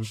Hola 0.00 0.06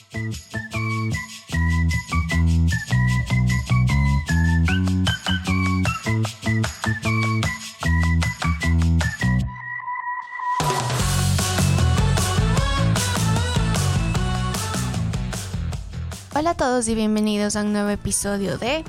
a 16.51 16.55
todos 16.55 16.87
y 16.87 16.93
bienvenidos 16.93 17.55
a 17.55 17.61
un 17.61 17.73
nuevo 17.73 17.89
episodio 17.89 18.59
de 18.59 18.83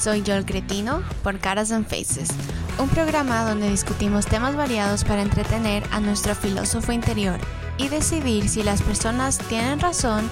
Soy 0.00 0.22
yo 0.22 0.34
el 0.34 0.46
cretino 0.46 1.02
por 1.22 1.38
Caras 1.38 1.70
and 1.70 1.86
Faces, 1.86 2.30
un 2.78 2.88
programa 2.88 3.46
donde 3.46 3.68
discutimos 3.68 4.24
temas 4.24 4.56
variados 4.56 5.04
para 5.04 5.20
entretener 5.20 5.82
a 5.90 6.00
nuestro 6.00 6.34
filósofo 6.34 6.92
interior 6.92 7.38
y 7.78 7.88
decidir 7.88 8.48
si 8.48 8.62
las 8.62 8.82
personas 8.82 9.38
tienen 9.38 9.80
razón 9.80 10.28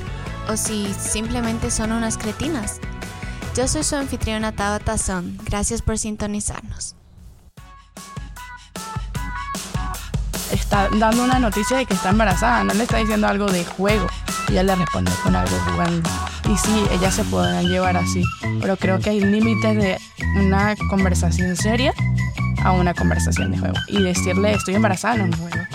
o 0.49 0.57
si 0.57 0.93
simplemente 0.95 1.71
son 1.71 1.93
unas 1.93 2.19
cretinas. 2.19 2.81
Yo 3.55 3.69
soy 3.69 3.85
su 3.85 3.97
anfitriona 3.97 4.53
Tabata 4.53 4.99
Son, 4.99 5.39
gracias 5.45 5.81
por 5.81 5.99
sintonizarnos. 5.99 6.97
Está 10.51 10.89
dando 10.99 11.25
una 11.25 11.39
noticia 11.39 11.77
de 11.77 11.87
que 11.87 11.95
está 11.95 12.11
embarazada, 12.11 12.65
no 12.65 12.75
le 12.75 12.83
está 12.83 12.99
diciendo 12.99 13.27
algo 13.29 13.47
de 13.47 13.65
juego. 13.65 14.07
Ella 14.49 14.63
le 14.63 14.75
responde 14.75 15.13
con 15.23 15.35
algo 15.35 15.57
jugando. 15.71 16.09
Y 16.49 16.57
sí, 16.59 16.85
ellas 16.93 17.15
se 17.15 17.25
pueden 17.25 17.69
llevar 17.69 17.97
así, 17.97 18.23
pero 18.61 18.77
creo 18.77 18.99
que 18.99 19.11
hay 19.11 19.21
límites 19.21 19.77
de 19.77 19.99
una 20.37 20.75
conversación 20.91 21.57
seria 21.57 21.95
a 22.63 22.73
una 22.73 22.93
conversación 22.93 23.53
de 23.53 23.59
juego. 23.59 23.77
Y 23.89 24.03
decirle 24.03 24.53
estoy 24.53 24.75
embarazada 24.75 25.17
no 25.17 25.27
es 25.27 25.37
juego. 25.37 25.74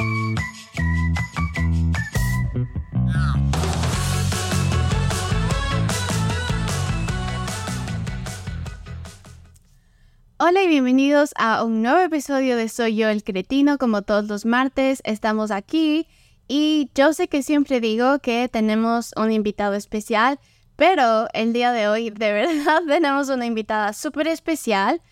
Hola 10.50 10.64
y 10.64 10.68
bienvenidos 10.68 11.30
a 11.36 11.64
un 11.64 11.84
nuevo 11.84 12.00
episodio 12.00 12.58
de 12.58 12.70
Soy 12.70 12.96
yo 12.96 13.08
el 13.08 13.24
cretino. 13.24 13.78
Como 13.78 14.02
todos 14.02 14.28
los 14.28 14.48
martes, 14.48 15.00
estamos 15.04 15.52
aquí 15.52 16.08
y 16.48 16.90
yo 16.96 17.14
sé 17.14 17.28
que 17.28 17.44
siempre 17.44 17.80
digo 17.80 18.18
que 18.18 18.50
tenemos 18.52 19.12
un 19.16 19.32
invitado 19.32 19.76
especial, 19.76 20.40
pero 20.76 21.28
el 21.34 21.54
día 21.54 21.72
de 21.72 21.88
hoy 21.88 22.10
de 22.10 22.34
verdad 22.34 22.82
tenemos 22.88 23.30
una 23.30 23.46
invitada 23.46 23.94
súper 23.94 24.28
especial 24.28 25.04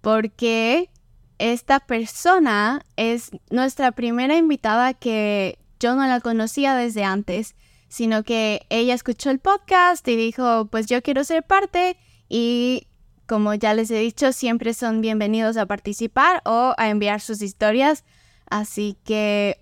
porque 0.00 0.90
esta 1.38 1.78
persona 1.78 2.84
es 2.96 3.30
nuestra 3.48 3.92
primera 3.92 4.36
invitada 4.36 4.92
que 4.94 5.60
yo 5.78 5.94
no 5.94 6.04
la 6.04 6.18
conocía 6.18 6.74
desde 6.74 7.04
antes, 7.04 7.54
sino 7.86 8.24
que 8.24 8.66
ella 8.70 8.94
escuchó 8.94 9.30
el 9.30 9.38
podcast 9.38 10.08
y 10.08 10.16
dijo, 10.16 10.66
pues 10.66 10.86
yo 10.86 11.00
quiero 11.00 11.22
ser 11.22 11.44
parte 11.44 11.96
y 12.28 12.88
como 13.30 13.54
ya 13.54 13.74
les 13.74 13.92
he 13.92 13.98
dicho, 14.00 14.32
siempre 14.32 14.74
son 14.74 15.00
bienvenidos 15.00 15.56
a 15.56 15.66
participar 15.66 16.42
o 16.44 16.74
a 16.76 16.88
enviar 16.88 17.20
sus 17.20 17.42
historias. 17.42 18.04
Así 18.50 18.96
que 19.04 19.60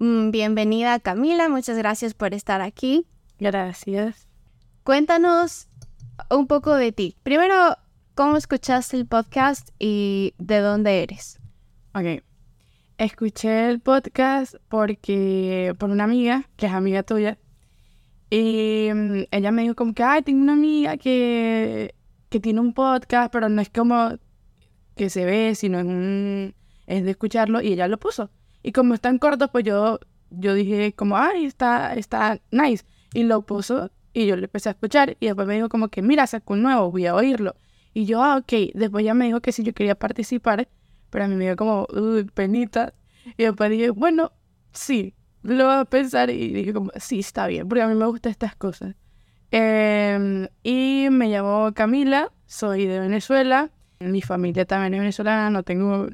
mm, 0.00 0.32
bienvenida 0.32 1.00
Camila, 1.00 1.48
muchas 1.48 1.78
gracias 1.78 2.12
por 2.12 2.34
estar 2.34 2.60
aquí. 2.60 3.06
Gracias. 3.38 4.28
Cuéntanos 4.82 5.68
un 6.28 6.46
poco 6.46 6.74
de 6.74 6.92
ti. 6.92 7.16
Primero, 7.22 7.78
¿cómo 8.14 8.36
escuchaste 8.36 8.98
el 8.98 9.06
podcast 9.06 9.70
y 9.78 10.34
de 10.36 10.58
dónde 10.58 11.02
eres? 11.02 11.38
Ok. 11.94 12.22
Escuché 12.98 13.70
el 13.70 13.80
podcast 13.80 14.56
porque 14.68 15.74
por 15.78 15.88
una 15.88 16.04
amiga, 16.04 16.50
que 16.56 16.66
es 16.66 16.72
amiga 16.72 17.02
tuya, 17.02 17.38
y 18.28 18.90
mm, 18.92 19.22
ella 19.30 19.52
me 19.52 19.62
dijo 19.62 19.74
como 19.74 19.94
que, 19.94 20.02
ay, 20.02 20.20
tengo 20.20 20.42
una 20.42 20.52
amiga 20.52 20.98
que 20.98 21.94
que 22.36 22.40
tiene 22.40 22.60
un 22.60 22.74
podcast, 22.74 23.32
pero 23.32 23.48
no 23.48 23.62
es 23.62 23.70
como 23.70 24.10
que 24.94 25.08
se 25.08 25.24
ve, 25.24 25.54
sino 25.54 25.78
es, 25.78 25.86
un, 25.86 26.54
es 26.86 27.02
de 27.02 27.12
escucharlo 27.12 27.62
y 27.62 27.72
ella 27.72 27.88
lo 27.88 27.98
puso. 27.98 28.30
Y 28.62 28.72
como 28.72 28.92
están 28.92 29.18
cortos, 29.18 29.48
pues 29.50 29.64
yo, 29.64 29.98
yo 30.28 30.52
dije 30.52 30.92
como, 30.92 31.16
ay, 31.16 31.46
está, 31.46 31.94
está 31.94 32.38
nice. 32.50 32.84
Y 33.14 33.22
lo 33.22 33.40
puso 33.40 33.90
y 34.12 34.26
yo 34.26 34.36
le 34.36 34.44
empecé 34.44 34.68
a 34.68 34.72
escuchar 34.72 35.16
y 35.18 35.26
después 35.26 35.48
me 35.48 35.54
dijo 35.54 35.70
como 35.70 35.88
que, 35.88 36.02
mira, 36.02 36.26
sacó 36.26 36.52
un 36.52 36.62
nuevo, 36.62 36.90
voy 36.90 37.06
a 37.06 37.14
oírlo. 37.14 37.56
Y 37.94 38.04
yo, 38.04 38.22
ah, 38.22 38.36
ok. 38.36 38.52
Después 38.74 39.02
ya 39.02 39.14
me 39.14 39.24
dijo 39.24 39.40
que 39.40 39.52
si 39.52 39.62
yo 39.62 39.72
quería 39.72 39.94
participar, 39.94 40.68
pero 41.08 41.24
a 41.24 41.28
mí 41.28 41.36
me 41.36 41.44
dio 41.44 41.56
como, 41.56 41.86
uy, 41.90 42.24
penita. 42.24 42.92
Y 43.38 43.44
después 43.44 43.70
dije, 43.70 43.88
bueno, 43.88 44.32
sí, 44.72 45.14
lo 45.42 45.64
voy 45.64 45.74
a 45.76 45.84
pensar 45.86 46.28
y 46.28 46.52
dije 46.52 46.74
como, 46.74 46.90
sí, 46.96 47.20
está 47.20 47.46
bien, 47.46 47.66
porque 47.66 47.80
a 47.80 47.88
mí 47.88 47.94
me 47.94 48.04
gustan 48.04 48.32
estas 48.32 48.54
cosas. 48.56 48.94
Em, 49.50 50.48
y 50.62 51.06
me 51.10 51.28
llamo 51.28 51.72
Camila, 51.74 52.32
soy 52.46 52.86
de 52.86 53.00
Venezuela. 53.00 53.70
Mi 53.98 54.22
familia 54.22 54.64
también 54.64 54.94
es 54.94 55.00
venezolana, 55.00 55.50
no 55.50 55.62
tengo 55.62 56.08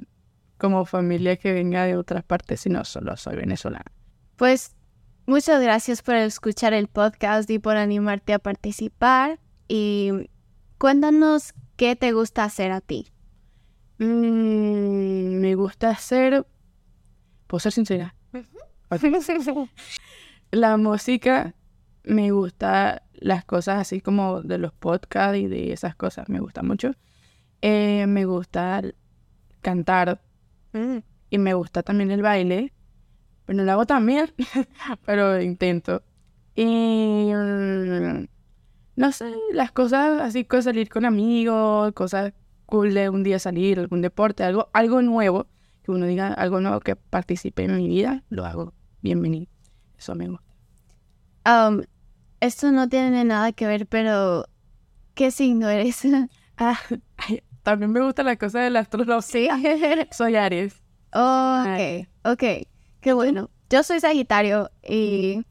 como 0.59 0.85
familia 0.85 1.37
que 1.37 1.53
venga 1.53 1.85
de 1.85 1.97
otras 1.97 2.23
partes, 2.23 2.61
sino 2.61 2.85
solo 2.85 3.17
soy 3.17 3.37
venezolana. 3.37 3.91
Pues 4.37 4.77
muchas 5.27 5.61
gracias 5.61 6.03
por 6.03 6.15
escuchar 6.15 6.73
el 6.73 6.89
podcast 6.89 7.51
y 7.51 7.59
por 7.59 7.77
animarte 7.77 8.33
a 8.33 8.39
participar. 8.39 9.41
Y 9.67 10.31
cuéntanos 10.79 11.55
qué 11.77 11.97
te 11.97 12.13
gusta 12.13 12.45
hacer 12.45 12.71
a 12.71 12.81
ti. 12.81 13.13
Mm, 13.99 15.41
me 15.41 15.55
gusta 15.55 15.91
hacer, 15.91 16.47
puedo 17.47 17.61
ser 17.61 17.73
sincera. 17.73 18.15
La 20.51 20.77
música 20.77 21.55
me 22.05 22.31
gusta 22.31 23.03
las 23.23 23.45
cosas 23.45 23.81
así 23.81 24.01
como 24.01 24.43
de 24.43 24.59
los 24.59 24.73
podcasts 24.73 25.39
y 25.39 25.47
de 25.47 25.73
esas 25.73 25.95
cosas, 25.95 26.29
me 26.29 26.41
gusta 26.41 26.63
mucho. 26.63 26.93
Eh, 27.63 28.07
me 28.07 28.25
gusta 28.25 28.83
cantar 29.61 30.21
mm. 30.73 30.99
y 31.31 31.39
me 31.39 31.55
gusta 31.55 31.83
también 31.83 32.11
el 32.11 32.23
baile, 32.23 32.73
pero 33.47 33.57
no 33.57 33.65
lo 33.65 33.73
hago 33.73 33.87
también, 33.87 34.33
pero 35.07 35.41
intento. 35.41 36.03
Y 36.55 37.31
mm, 37.35 38.27
no 38.97 39.13
sé, 39.13 39.33
las 39.53 39.73
cosas 39.73 40.21
así, 40.21 40.45
como 40.45 40.63
salir 40.63 40.89
con 40.89 41.05
amigos, 41.05 41.93
cosas 41.93 42.33
cool 42.67 42.95
de 42.95 43.09
un 43.09 43.23
día 43.23 43.39
salir, 43.39 43.79
algún 43.79 44.03
deporte, 44.03 44.45
algo, 44.45 44.69
algo 44.73 45.03
nuevo, 45.03 45.47
que 45.83 45.91
uno 45.91 46.07
diga 46.07 46.33
algo 46.33 46.61
nuevo 46.61 46.81
que 46.81 46.97
participe 46.97 47.65
en 47.65 47.77
mi 47.77 47.89
vida, 47.89 48.25
lo 48.31 48.45
hago. 48.45 48.73
Bienvenido. 49.03 49.51
Eso 49.99 50.15
me 50.15 50.29
gusta. 50.29 50.53
Um, 51.45 51.83
esto 52.43 52.73
no 52.73 52.89
tiene 52.89 53.25
nada 53.25 53.53
que 53.53 53.69
ver, 53.69 53.87
pero 53.87 54.47
¿qué 55.15 55.31
signo 55.31 55.69
eres? 55.69 56.03
ah, 56.59 56.79
también 57.63 57.93
me 57.93 58.01
gusta 58.01 58.25
la 58.25 58.37
cosa 58.37 58.59
de 58.59 58.71
la 58.71 58.81
astrología. 58.81 59.57
Sí. 59.57 59.79
soy 60.11 60.35
Aries. 60.35 60.83
Oh, 61.13 61.63
ok, 61.65 62.09
ok. 62.25 62.45
Qué 63.01 63.13
bueno. 63.13 63.49
Yo 63.71 63.85
soy 63.85 64.01
Sagitario 64.01 64.71
y 64.83 65.47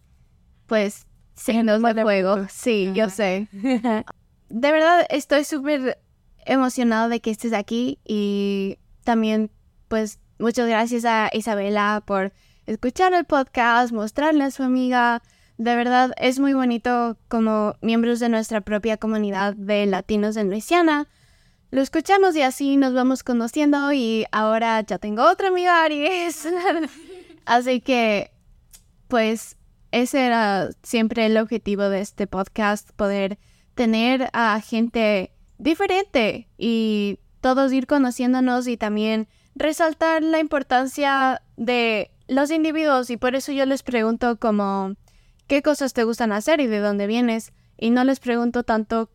pues 0.68 1.08
signos 1.34 1.82
de 1.82 2.02
fuego. 2.02 2.46
Sí, 2.50 2.92
yo 2.94 3.10
sé. 3.10 3.48
De 4.50 4.72
verdad 4.74 5.06
estoy 5.10 5.46
súper 5.46 5.98
emocionado 6.46 7.08
de 7.08 7.22
que 7.22 7.32
estés 7.32 7.54
aquí 7.54 8.00
y 8.04 8.80
también 9.06 9.50
pues 9.88 10.20
muchas 10.40 10.68
gracias 10.68 11.06
a 11.06 11.30
Isabela 11.32 12.04
por 12.06 12.34
escuchar 12.66 13.14
el 13.14 13.24
podcast, 13.24 13.94
mostrarle 13.94 14.44
a 14.44 14.52
su 14.52 14.64
amiga 14.64 15.22
de 15.62 15.76
verdad 15.76 16.12
es 16.18 16.40
muy 16.40 16.54
bonito 16.54 17.18
como 17.28 17.76
miembros 17.82 18.20
de 18.20 18.30
nuestra 18.30 18.62
propia 18.62 18.98
comunidad 18.98 19.54
de 19.54 19.86
latinos 19.86 20.36
en 20.36 20.50
Luisiana. 20.50 21.08
Lo 21.70 21.82
escuchamos 21.82 22.36
y 22.36 22.42
así 22.42 22.78
nos 22.78 22.96
vamos 22.96 23.22
conociendo 23.22 23.94
y 23.94 24.26
ahora 24.32 24.82
ya 24.82 24.98
tengo 24.98 25.24
otra 25.30 25.50
amiga 25.50 25.84
Aries. 25.84 26.48
así 27.46 27.80
que, 27.80 28.32
pues, 29.08 29.56
ese 29.92 30.26
era 30.26 30.70
siempre 30.82 31.28
el 31.28 31.38
objetivo 31.38 31.84
de 31.90 32.02
este 32.02 32.26
podcast, 32.26 32.90
poder 32.94 33.38
tener 33.76 34.32
a 34.34 34.60
gente 34.62 35.32
diferente 35.60 36.50
y 36.58 37.20
todos 37.40 37.72
ir 37.72 37.86
conociéndonos 37.86 38.68
y 38.68 38.78
también 38.78 39.28
resaltar 39.54 40.24
la 40.24 40.40
importancia 40.40 41.44
de 41.56 42.10
los 42.28 42.50
individuos 42.50 43.12
y 43.12 43.18
por 43.18 43.36
eso 43.36 43.52
yo 43.52 43.68
les 43.68 43.84
pregunto 43.84 44.40
como 44.40 44.96
qué 45.52 45.62
cosas 45.62 45.92
te 45.92 46.06
gustan 46.06 46.32
hacer 46.32 46.62
y 46.62 46.68
de 46.68 46.80
dónde 46.80 47.08
vienes. 47.08 47.52
Y 47.78 47.90
no 47.90 48.06
les 48.06 48.22
pregunto 48.22 48.64
tanto 48.64 49.12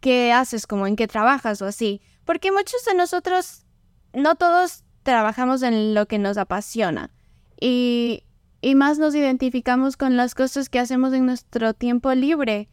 qué 0.00 0.30
haces, 0.30 0.66
como 0.66 0.86
en 0.86 0.96
qué 0.96 1.08
trabajas 1.08 1.62
o 1.62 1.66
así. 1.66 2.02
Porque 2.26 2.52
muchos 2.52 2.84
de 2.84 2.94
nosotros, 2.94 3.64
no 4.12 4.34
todos 4.34 4.84
trabajamos 5.02 5.62
en 5.62 5.94
lo 5.94 6.04
que 6.04 6.18
nos 6.18 6.36
apasiona. 6.36 7.10
Y, 7.58 8.24
y 8.60 8.74
más 8.74 8.98
nos 8.98 9.14
identificamos 9.14 9.96
con 9.96 10.18
las 10.18 10.34
cosas 10.34 10.68
que 10.68 10.78
hacemos 10.78 11.14
en 11.14 11.24
nuestro 11.24 11.72
tiempo 11.72 12.12
libre. 12.12 12.68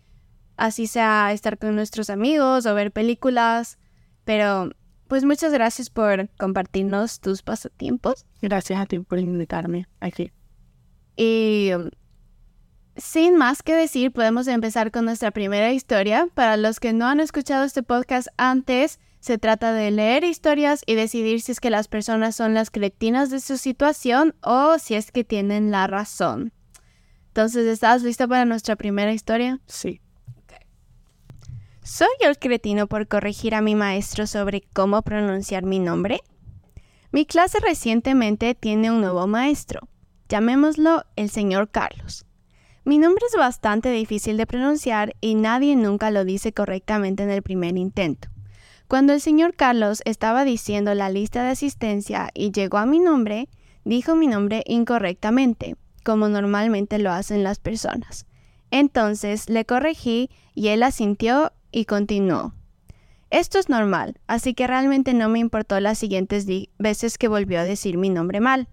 Así 0.58 0.86
sea 0.86 1.32
estar 1.32 1.58
con 1.58 1.76
nuestros 1.76 2.10
amigos 2.10 2.66
o 2.66 2.76
ver 2.76 2.92
películas. 2.92 3.80
Pero 4.26 4.72
pues 5.08 5.24
muchas 5.24 5.54
gracias 5.54 5.90
por 5.90 6.28
compartirnos 6.38 7.22
tus 7.22 7.44
pasatiempos. 7.44 8.26
Gracias 8.42 8.78
a 8.78 8.86
ti 8.86 9.00
por 9.00 9.20
invitarme 9.20 9.88
aquí. 10.02 10.34
Y 11.16 11.72
sin 13.00 13.38
más 13.38 13.64
que 13.64 13.76
decir, 13.76 14.12
podemos 14.12 14.48
empezar 14.48 14.92
con 14.92 15.06
nuestra 15.06 15.32
primera 15.32 15.72
historia. 15.72 16.28
Para 16.34 16.58
los 16.58 16.80
que 16.80 16.94
no 16.94 17.08
han 17.08 17.20
escuchado 17.20 17.64
este 17.64 17.84
podcast 17.84 18.28
antes, 18.38 19.00
se 19.20 19.38
trata 19.38 19.74
de 19.74 19.92
leer 19.92 20.24
historias 20.24 20.84
y 20.86 20.96
decidir 20.96 21.42
si 21.42 21.52
es 21.52 21.60
que 21.60 21.70
las 21.70 21.88
personas 21.88 22.36
son 22.36 22.54
las 22.54 22.72
cretinas 22.72 23.30
de 23.30 23.40
su 23.40 23.58
situación 23.58 24.36
o 24.42 24.78
si 24.80 24.96
es 24.96 25.12
que 25.12 25.24
tienen 25.24 25.72
la 25.72 25.88
razón. 25.88 26.54
Entonces, 27.28 27.68
¿estás 27.68 28.04
lista 28.04 28.28
para 28.28 28.46
nuestra 28.46 28.76
primera 28.76 29.14
historia? 29.14 29.60
Sí. 29.66 30.02
¿Soy 31.84 32.08
yo 32.22 32.30
el 32.30 32.38
cretino 32.38 32.88
por 32.88 33.08
corregir 33.08 33.56
a 33.56 33.62
mi 33.62 33.76
maestro 33.76 34.28
sobre 34.28 34.62
cómo 34.74 35.02
pronunciar 35.02 35.64
mi 35.64 35.80
nombre? 35.80 36.22
Mi 37.12 37.26
clase 37.26 37.60
recientemente 37.60 38.54
tiene 38.54 38.92
un 38.92 39.02
nuevo 39.02 39.26
maestro. 39.26 39.88
Llamémoslo 40.28 41.04
el 41.16 41.32
señor 41.32 41.72
Carlos. 41.72 42.26
Mi 42.90 42.98
nombre 42.98 43.24
es 43.30 43.38
bastante 43.38 43.92
difícil 43.92 44.36
de 44.36 44.48
pronunciar 44.48 45.16
y 45.22 45.36
nadie 45.36 45.76
nunca 45.76 46.10
lo 46.10 46.26
dice 46.26 46.54
correctamente 46.54 47.22
en 47.22 47.30
el 47.30 47.44
primer 47.44 47.78
intento. 47.78 48.30
Cuando 48.88 49.14
el 49.14 49.22
señor 49.22 49.54
Carlos 49.54 50.02
estaba 50.06 50.44
diciendo 50.44 50.96
la 50.96 51.12
lista 51.12 51.44
de 51.44 51.50
asistencia 51.50 52.32
y 52.34 52.52
llegó 52.52 52.80
a 52.80 52.88
mi 52.88 52.98
nombre, 52.98 53.48
dijo 53.86 54.16
mi 54.16 54.26
nombre 54.26 54.64
incorrectamente, 54.66 55.76
como 56.04 56.30
normalmente 56.30 56.98
lo 56.98 57.12
hacen 57.12 57.44
las 57.44 57.60
personas. 57.60 58.26
Entonces 58.72 59.50
le 59.50 59.66
corregí 59.66 60.32
y 60.56 60.70
él 60.70 60.82
asintió 60.82 61.54
y 61.72 61.86
continuó. 61.86 62.56
Esto 63.30 63.60
es 63.60 63.70
normal, 63.70 64.20
así 64.26 64.56
que 64.56 64.66
realmente 64.66 65.14
no 65.14 65.30
me 65.30 65.38
importó 65.38 65.80
las 65.80 66.00
siguientes 66.00 66.48
veces 66.80 67.20
que 67.20 67.28
volvió 67.28 67.60
a 67.60 67.66
decir 67.66 68.00
mi 68.00 68.10
nombre 68.10 68.40
mal. 68.40 68.68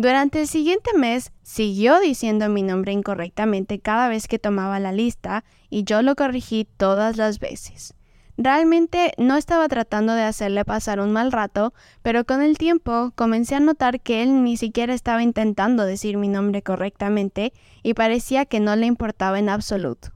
Durante 0.00 0.42
el 0.42 0.46
siguiente 0.46 0.92
mes 0.96 1.32
siguió 1.42 1.98
diciendo 1.98 2.48
mi 2.48 2.62
nombre 2.62 2.92
incorrectamente 2.92 3.80
cada 3.80 4.08
vez 4.08 4.28
que 4.28 4.38
tomaba 4.38 4.78
la 4.78 4.92
lista 4.92 5.42
y 5.70 5.82
yo 5.82 6.02
lo 6.02 6.14
corregí 6.14 6.68
todas 6.76 7.16
las 7.16 7.40
veces. 7.40 7.94
Realmente 8.36 9.10
no 9.18 9.36
estaba 9.36 9.66
tratando 9.66 10.14
de 10.14 10.22
hacerle 10.22 10.64
pasar 10.64 11.00
un 11.00 11.10
mal 11.10 11.32
rato, 11.32 11.74
pero 12.02 12.24
con 12.24 12.42
el 12.42 12.58
tiempo 12.58 13.10
comencé 13.16 13.56
a 13.56 13.60
notar 13.60 14.00
que 14.00 14.22
él 14.22 14.44
ni 14.44 14.56
siquiera 14.56 14.94
estaba 14.94 15.24
intentando 15.24 15.84
decir 15.84 16.16
mi 16.16 16.28
nombre 16.28 16.62
correctamente 16.62 17.52
y 17.82 17.94
parecía 17.94 18.44
que 18.44 18.60
no 18.60 18.76
le 18.76 18.86
importaba 18.86 19.40
en 19.40 19.48
absoluto. 19.48 20.10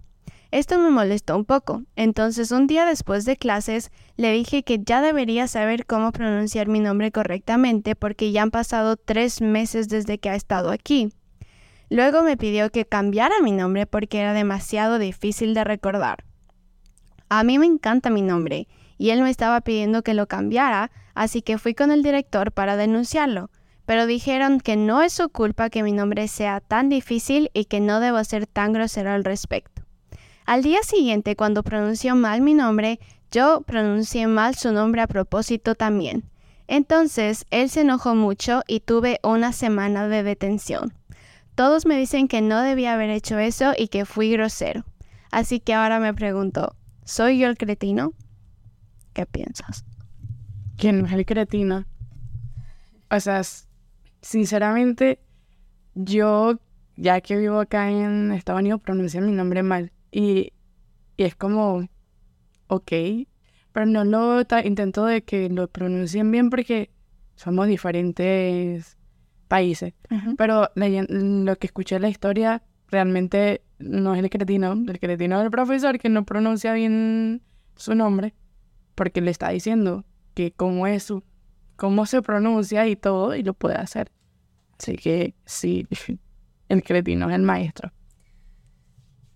Esto 0.53 0.79
me 0.79 0.91
molestó 0.91 1.35
un 1.35 1.47
poco, 1.47 1.83
entonces 1.97 2.53
un 2.53 2.67
día 2.67 2.85
después 2.85 3.25
de 3.25 3.39
clases 3.39 3.91
le 4.19 4.33
dije 4.33 4.65
que 4.65 4.79
ya 4.85 5.01
debería 5.01 5.49
saber 5.49 5.87
cómo 5.87 6.13
pronunciar 6.13 6.69
mi 6.69 6.79
nombre 6.79 7.11
correctamente 7.11 7.97
porque 7.97 8.33
ya 8.33 8.43
han 8.43 8.51
pasado 8.51 8.99
tres 8.99 9.41
meses 9.41 9.89
desde 9.89 10.19
que 10.19 10.29
ha 10.29 10.35
estado 10.35 10.71
aquí. 10.71 11.11
Luego 11.89 12.23
me 12.23 12.37
pidió 12.37 12.69
que 12.69 12.85
cambiara 12.85 13.37
mi 13.43 13.51
nombre 13.51 13.87
porque 13.87 14.21
era 14.21 14.35
demasiado 14.35 14.99
difícil 14.99 15.55
de 15.55 15.65
recordar. 15.65 16.25
A 17.31 17.45
mí 17.45 17.59
me 17.59 17.65
encanta 17.65 18.11
mi 18.11 18.21
nombre 18.21 18.69
y 18.99 19.09
él 19.09 19.23
me 19.23 19.31
estaba 19.31 19.63
pidiendo 19.63 20.03
que 20.03 20.13
lo 20.13 20.27
cambiara, 20.27 20.91
así 21.15 21.41
que 21.41 21.57
fui 21.57 21.73
con 21.73 21.91
el 21.91 22.03
director 22.03 22.53
para 22.53 22.77
denunciarlo, 22.77 23.49
pero 23.87 24.05
dijeron 24.05 24.61
que 24.61 24.77
no 24.77 25.01
es 25.01 25.15
su 25.15 25.31
culpa 25.31 25.71
que 25.71 25.83
mi 25.83 25.93
nombre 25.93 26.29
sea 26.29 26.61
tan 26.61 26.91
difícil 26.91 27.51
y 27.55 27.65
que 27.65 27.81
no 27.81 28.01
debo 28.01 28.23
ser 28.23 28.47
tan 28.47 28.75
grosero 28.75 29.13
al 29.13 29.25
respecto. 29.25 29.83
Al 30.45 30.63
día 30.63 30.83
siguiente, 30.83 31.37
cuando 31.37 31.63
pronunció 31.63 32.17
mal 32.17 32.41
mi 32.41 32.55
nombre, 32.55 33.01
yo 33.31 33.63
pronuncié 33.63 34.27
mal 34.27 34.55
su 34.55 34.73
nombre 34.73 35.03
a 35.03 35.07
propósito 35.07 35.75
también. 35.75 36.25
Entonces, 36.69 37.47
él 37.51 37.69
se 37.71 37.83
enojó 37.83 38.15
mucho 38.15 38.63
y 38.67 38.81
tuve 38.81 39.21
una 39.23 39.53
semana 39.53 40.09
de 40.09 40.23
detención. 40.23 40.93
Todos 41.55 41.87
me 41.87 41.99
dicen 41.99 42.29
que 42.29 42.41
no 42.41 42.61
debía 42.61 42.95
haber 42.95 43.11
hecho 43.11 43.39
eso 43.39 43.73
y 43.77 43.89
que 43.89 44.05
fui 44.05 44.31
grosero. 44.33 44.85
Así 45.31 45.61
que 45.61 45.75
ahora 45.75 46.01
me 46.01 46.15
pregunto, 46.15 46.75
¿Soy 47.05 47.39
yo 47.39 47.49
el 47.49 47.59
cretino? 47.59 48.13
¿Qué 49.13 49.27
piensas? 49.27 49.85
¿Quién 50.77 51.05
es 51.05 51.13
el 51.13 51.27
cretino? 51.27 51.85
O 53.11 53.21
sea, 53.21 53.43
sinceramente, 54.21 55.19
yo, 55.95 56.61
ya 56.97 57.21
que 57.21 57.37
vivo 57.37 57.61
acá 57.61 57.91
en 57.91 58.33
Estados 58.33 58.61
Unidos, 58.61 58.81
pronuncié 58.81 59.21
mi 59.21 59.33
nombre 59.33 59.63
mal. 59.63 59.93
Y, 60.13 60.53
y 61.17 61.25
es 61.25 61.35
como, 61.35 61.89
ok, 62.69 62.93
pero 63.73 63.87
no 63.87 64.05
lo 64.05 64.43
intento 64.65 65.05
de 65.07 65.23
que 65.23 65.49
lo 65.49 65.67
pronuncien 65.69 66.31
bien 66.31 66.51
porque 66.51 66.91
somos 67.35 67.67
diferentes 67.67 68.97
países. 69.49 69.95
Pero 70.37 70.71
lo 70.75 71.57
que 71.57 71.67
escuché 71.67 71.97
en 71.97 72.03
la 72.03 72.09
historia 72.09 72.63
realmente 72.89 73.63
no 73.79 74.15
es 74.15 74.23
el 74.23 74.31
cretino, 74.31 74.73
el 74.73 75.01
cretino 75.01 75.41
del 75.41 75.51
profesor 75.51 75.99
que 75.99 76.09
no 76.09 76.25
pronuncia 76.25 76.73
bien 76.75 77.43
su 77.75 77.95
nombre, 77.95 78.35
porque 78.95 79.21
le 79.21 79.31
está 79.31 79.49
diciendo 79.49 80.05
que 80.35 80.53
cómo 80.53 80.87
es 80.87 81.05
su, 81.05 81.25
cómo 81.77 82.07
se 82.07 82.23
pronuncia 82.23 82.87
y 82.87 82.97
todo, 82.97 83.35
y 83.35 83.43
lo 83.43 83.55
puede 83.55 83.77
hacer. 83.77 84.13
Así 84.79 84.97
que 84.97 85.35
sí, 85.45 85.87
el 86.69 86.83
cretino 86.83 87.29
es 87.29 87.35
el 87.35 87.43
maestro. 87.43 87.93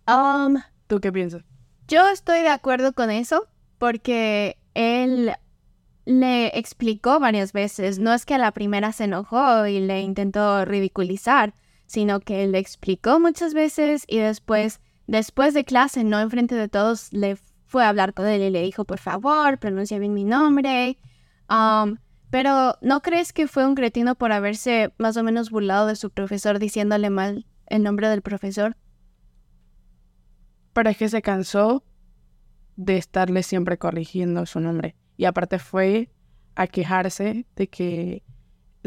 Um, 0.07 0.57
¿Tú 0.87 1.01
qué 1.01 1.13
piensas? 1.13 1.43
Yo 1.89 2.09
estoy 2.09 2.41
de 2.41 2.49
acuerdo 2.49 2.93
con 2.93 3.11
eso, 3.11 3.49
porque 3.79 4.59
él 4.75 5.33
le 6.05 6.57
explicó 6.59 7.19
varias 7.19 7.53
veces, 7.53 7.99
no 7.99 8.13
es 8.13 8.25
que 8.25 8.35
a 8.35 8.39
la 8.39 8.53
primera 8.53 8.93
se 8.93 9.05
enojó 9.05 9.67
y 9.67 9.81
le 9.81 10.01
intentó 10.03 10.65
ridiculizar, 10.65 11.55
sino 11.87 12.21
que 12.21 12.47
le 12.47 12.59
explicó 12.59 13.19
muchas 13.21 13.55
veces 13.55 14.05
y 14.07 14.19
después, 14.19 14.81
después 15.07 15.55
de 15.55 15.65
clase, 15.65 16.05
no 16.05 16.21
enfrente 16.21 16.55
de 16.55 16.69
todos, 16.69 17.13
le 17.13 17.37
fue 17.67 17.85
a 17.85 17.89
hablar 17.89 18.15
con 18.15 18.27
él 18.27 18.43
y 18.43 18.51
le 18.51 18.63
dijo, 18.63 18.85
por 18.85 18.99
favor, 18.99 19.59
pronuncia 19.59 19.99
bien 19.99 20.15
mi 20.15 20.25
nombre. 20.25 20.99
Um, 21.51 21.97
pero 22.31 22.77
¿no 22.81 23.03
crees 23.03 23.33
que 23.33 23.49
fue 23.49 23.67
un 23.67 23.75
cretino 23.75 24.15
por 24.15 24.31
haberse 24.31 24.93
más 24.99 25.17
o 25.17 25.25
menos 25.25 25.51
burlado 25.51 25.87
de 25.87 25.97
su 25.97 26.11
profesor 26.11 26.59
diciéndole 26.59 27.11
mal 27.11 27.47
el 27.67 27.83
nombre 27.83 28.09
del 28.09 28.23
profesor? 28.23 28.77
Pero 30.77 30.91
es 30.91 30.99
que 30.99 31.09
se 31.09 31.23
cansó 31.23 31.83
de 32.77 32.99
estarle 32.99 33.43
siempre 33.43 33.79
corrigiendo 33.79 34.45
su 34.45 34.61
nombre. 34.61 34.95
Y 35.17 35.25
aparte 35.25 35.59
fue 35.59 36.11
a 36.55 36.67
quejarse 36.67 37.47
de 37.57 37.69
que, 37.69 38.23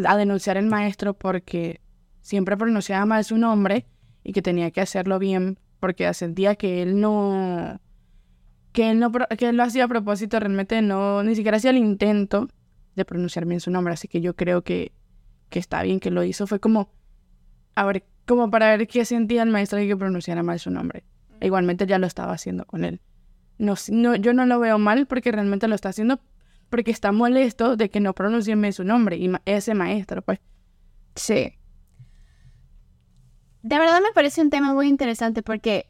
a 0.05 0.15
denunciar 0.15 0.59
al 0.59 0.67
maestro 0.67 1.15
porque 1.15 1.81
siempre 2.21 2.55
pronunciaba 2.57 3.07
mal 3.07 3.25
su 3.25 3.39
nombre 3.39 3.87
y 4.23 4.33
que 4.33 4.43
tenía 4.43 4.69
que 4.69 4.81
hacerlo 4.81 5.17
bien 5.17 5.57
porque 5.79 6.13
sentía 6.13 6.53
que 6.53 6.83
él 6.83 7.01
no 7.01 7.81
que 8.71 8.91
él 8.91 8.99
no 8.99 9.11
que 9.11 9.49
él 9.49 9.57
lo 9.57 9.63
hacía 9.63 9.85
a 9.85 9.87
propósito 9.87 10.39
realmente 10.39 10.83
no 10.83 11.23
ni 11.23 11.33
siquiera 11.33 11.57
hacía 11.57 11.71
el 11.71 11.77
intento 11.77 12.49
de 12.95 13.03
pronunciar 13.03 13.47
bien 13.47 13.61
su 13.61 13.71
nombre. 13.71 13.95
Así 13.95 14.07
que 14.07 14.21
yo 14.21 14.35
creo 14.35 14.61
que, 14.61 14.91
que 15.49 15.57
está 15.57 15.81
bien 15.81 15.99
que 15.99 16.11
lo 16.11 16.23
hizo. 16.23 16.45
Fue 16.45 16.59
como 16.59 16.91
a 17.73 17.83
ver 17.83 18.05
como 18.27 18.51
para 18.51 18.77
ver 18.77 18.87
qué 18.87 19.05
sentía 19.05 19.41
el 19.41 19.49
maestro 19.49 19.79
de 19.79 19.87
que 19.87 19.97
pronunciara 19.97 20.43
mal 20.43 20.59
su 20.59 20.69
nombre 20.69 21.03
igualmente 21.41 21.85
ya 21.85 21.99
lo 21.99 22.07
estaba 22.07 22.33
haciendo 22.33 22.65
con 22.65 22.85
él. 22.85 23.01
No, 23.57 23.75
no 23.89 24.15
yo 24.15 24.33
no 24.33 24.45
lo 24.45 24.59
veo 24.59 24.77
mal 24.79 25.05
porque 25.05 25.31
realmente 25.31 25.67
lo 25.67 25.75
está 25.75 25.89
haciendo 25.89 26.19
porque 26.69 26.91
está 26.91 27.11
molesto 27.11 27.75
de 27.75 27.89
que 27.89 27.99
no 27.99 28.13
pronuncien 28.13 28.71
su 28.73 28.83
nombre 28.83 29.17
y 29.17 29.31
ese 29.45 29.73
maestro 29.73 30.21
pues. 30.21 30.39
Sí. 31.15 31.59
De 33.61 33.77
verdad 33.77 33.99
me 34.01 34.13
parece 34.13 34.41
un 34.41 34.49
tema 34.49 34.73
muy 34.73 34.87
interesante 34.87 35.43
porque, 35.43 35.89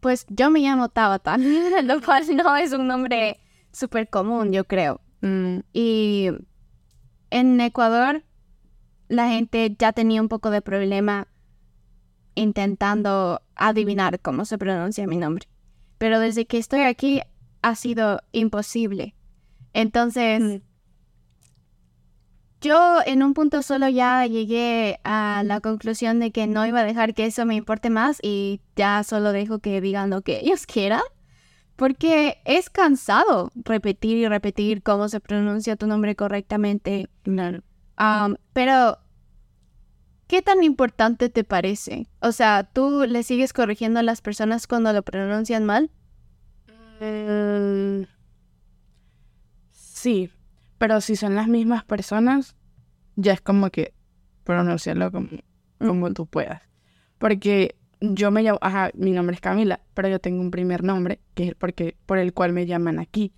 pues, 0.00 0.24
yo 0.28 0.50
me 0.50 0.60
llamo 0.60 0.88
Tabata, 0.88 1.36
lo 1.84 2.00
cual 2.00 2.24
no 2.36 2.56
es 2.56 2.72
un 2.72 2.86
nombre 2.86 3.40
súper 3.72 4.08
común, 4.08 4.52
yo 4.52 4.64
creo. 4.64 5.00
Mm, 5.20 5.58
y 5.72 6.30
en 7.30 7.60
Ecuador, 7.60 8.22
la 9.08 9.28
gente 9.28 9.74
ya 9.78 9.92
tenía 9.92 10.20
un 10.20 10.28
poco 10.28 10.50
de 10.50 10.62
problema 10.62 11.26
intentando 12.34 13.40
adivinar 13.54 14.20
cómo 14.20 14.44
se 14.44 14.58
pronuncia 14.58 15.06
mi 15.06 15.16
nombre. 15.16 15.48
Pero 15.98 16.20
desde 16.20 16.46
que 16.46 16.58
estoy 16.58 16.80
aquí 16.80 17.20
ha 17.62 17.74
sido 17.74 18.20
imposible. 18.32 19.14
Entonces, 19.72 20.40
mm 20.40 20.72
yo 22.62 23.00
en 23.04 23.24
un 23.24 23.34
punto 23.34 23.60
solo 23.60 23.88
ya 23.88 24.24
llegué 24.26 25.00
a 25.02 25.42
la 25.44 25.60
conclusión 25.60 26.20
de 26.20 26.30
que 26.30 26.46
no 26.46 26.64
iba 26.64 26.80
a 26.80 26.84
dejar 26.84 27.12
que 27.12 27.26
eso 27.26 27.44
me 27.44 27.56
importe 27.56 27.90
más 27.90 28.18
y 28.22 28.60
ya 28.76 29.02
solo 29.02 29.32
dejo 29.32 29.58
que 29.58 29.80
digan 29.80 30.10
lo 30.10 30.22
que 30.22 30.38
ellos 30.40 30.64
quieran. 30.66 31.02
Porque 31.74 32.38
es 32.44 32.70
cansado 32.70 33.50
repetir 33.56 34.16
y 34.18 34.28
repetir 34.28 34.82
cómo 34.82 35.08
se 35.08 35.18
pronuncia 35.18 35.74
tu 35.74 35.88
nombre 35.88 36.14
correctamente. 36.14 37.08
Claro. 37.24 37.62
pero, 38.52 38.98
¿qué 40.32 40.40
tan 40.40 40.64
importante 40.64 41.28
te 41.28 41.44
parece? 41.44 42.06
O 42.22 42.32
sea, 42.32 42.64
¿tú 42.64 43.04
le 43.06 43.22
sigues 43.22 43.52
corrigiendo 43.52 44.00
a 44.00 44.02
las 44.02 44.22
personas 44.22 44.66
cuando 44.66 44.90
lo 44.94 45.02
pronuncian 45.02 45.66
mal? 45.66 45.90
Mm, 47.02 48.04
sí, 49.72 50.30
pero 50.78 51.02
si 51.02 51.16
son 51.16 51.34
las 51.34 51.48
mismas 51.48 51.84
personas, 51.84 52.56
ya 53.14 53.34
es 53.34 53.42
como 53.42 53.68
que 53.68 53.92
pronunciarlo 54.44 55.12
como, 55.12 55.28
como 55.78 56.14
tú 56.14 56.24
puedas. 56.24 56.62
Porque 57.18 57.76
yo 58.00 58.30
me 58.30 58.42
llamo, 58.42 58.58
ajá, 58.62 58.90
mi 58.94 59.10
nombre 59.10 59.34
es 59.34 59.42
Camila, 59.42 59.80
pero 59.92 60.08
yo 60.08 60.18
tengo 60.18 60.40
un 60.40 60.50
primer 60.50 60.82
nombre, 60.82 61.20
que 61.34 61.48
es 61.48 61.54
porque, 61.56 61.98
por 62.06 62.16
el 62.16 62.32
cual 62.32 62.54
me 62.54 62.64
llaman 62.64 63.00
aquí. 63.00 63.34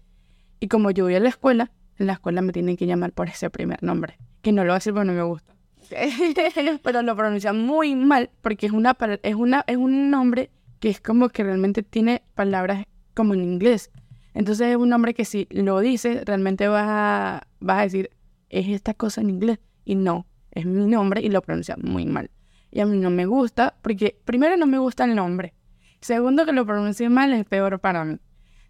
Y 0.61 0.69
como 0.69 0.93
yo 0.93 1.07
voy 1.07 1.17
a 1.17 1.21
la 1.21 1.31
escuela, 1.31 1.73
en 1.99 2.07
la 2.07 2.13
escuela 2.13 2.41
me 2.41 2.53
tienen 2.53 2.77
que 2.77 2.87
llamar 2.87 3.11
por 3.11 3.29
ese 3.29 3.51
primer 3.51 3.83
nombre, 3.83 4.17
que 4.43 4.53
no 4.53 4.63
lo 4.63 4.69
voy 4.69 4.75
a 4.75 4.79
decir 4.79 4.95
porque 4.95 5.09
no 5.09 5.13
me 5.15 5.25
gusta. 5.25 5.54
pero 6.83 7.03
lo 7.03 7.17
pronuncian 7.17 7.59
muy 7.59 7.95
mal 7.95 8.31
porque 8.43 8.67
es, 8.67 8.73
una, 8.73 8.97
es, 9.23 9.35
una, 9.35 9.65
es 9.67 9.77
un 9.77 10.11
nombre 10.11 10.51
que 10.81 10.91
es 10.91 11.01
como 11.01 11.29
que 11.29 11.45
realmente 11.45 11.83
tiene 11.83 12.23
palabras 12.35 12.87
como 13.15 13.35
en 13.35 13.43
inglés. 13.43 13.91
Entonces 14.35 14.69
es 14.69 14.77
un 14.77 14.89
nombre 14.89 15.15
que 15.15 15.25
si 15.25 15.47
lo 15.51 15.81
dices, 15.81 16.25
realmente 16.25 16.69
vas 16.69 16.87
a, 16.87 17.47
vas 17.61 17.79
a 17.79 17.83
decir, 17.83 18.11
es 18.51 18.69
esta 18.69 18.95
cosa 18.95 19.21
en 19.21 19.31
inglés. 19.31 19.61
Y 19.85 19.95
no, 19.95 20.27
es 20.51 20.67
mi 20.67 20.87
nombre 20.87 21.21
y 21.21 21.29
lo 21.29 21.43
pronuncian 21.43 21.81
muy 21.83 22.07
mal. 22.07 22.31
Y 22.71 22.81
a 22.81 22.87
mí 22.87 22.99
no 22.99 23.11
me 23.11 23.27
gusta, 23.27 23.77
porque 23.83 24.19
primero 24.25 24.57
no 24.57 24.67
me 24.67 24.79
gusta 24.79 25.05
el 25.05 25.15
nombre. 25.15 25.55
Segundo, 26.01 26.45
que 26.45 26.53
lo 26.53 26.67
pronuncie 26.67 27.09
mal 27.09 27.33
es 27.33 27.47
peor 27.47 27.79
para 27.81 28.05
mí. 28.05 28.19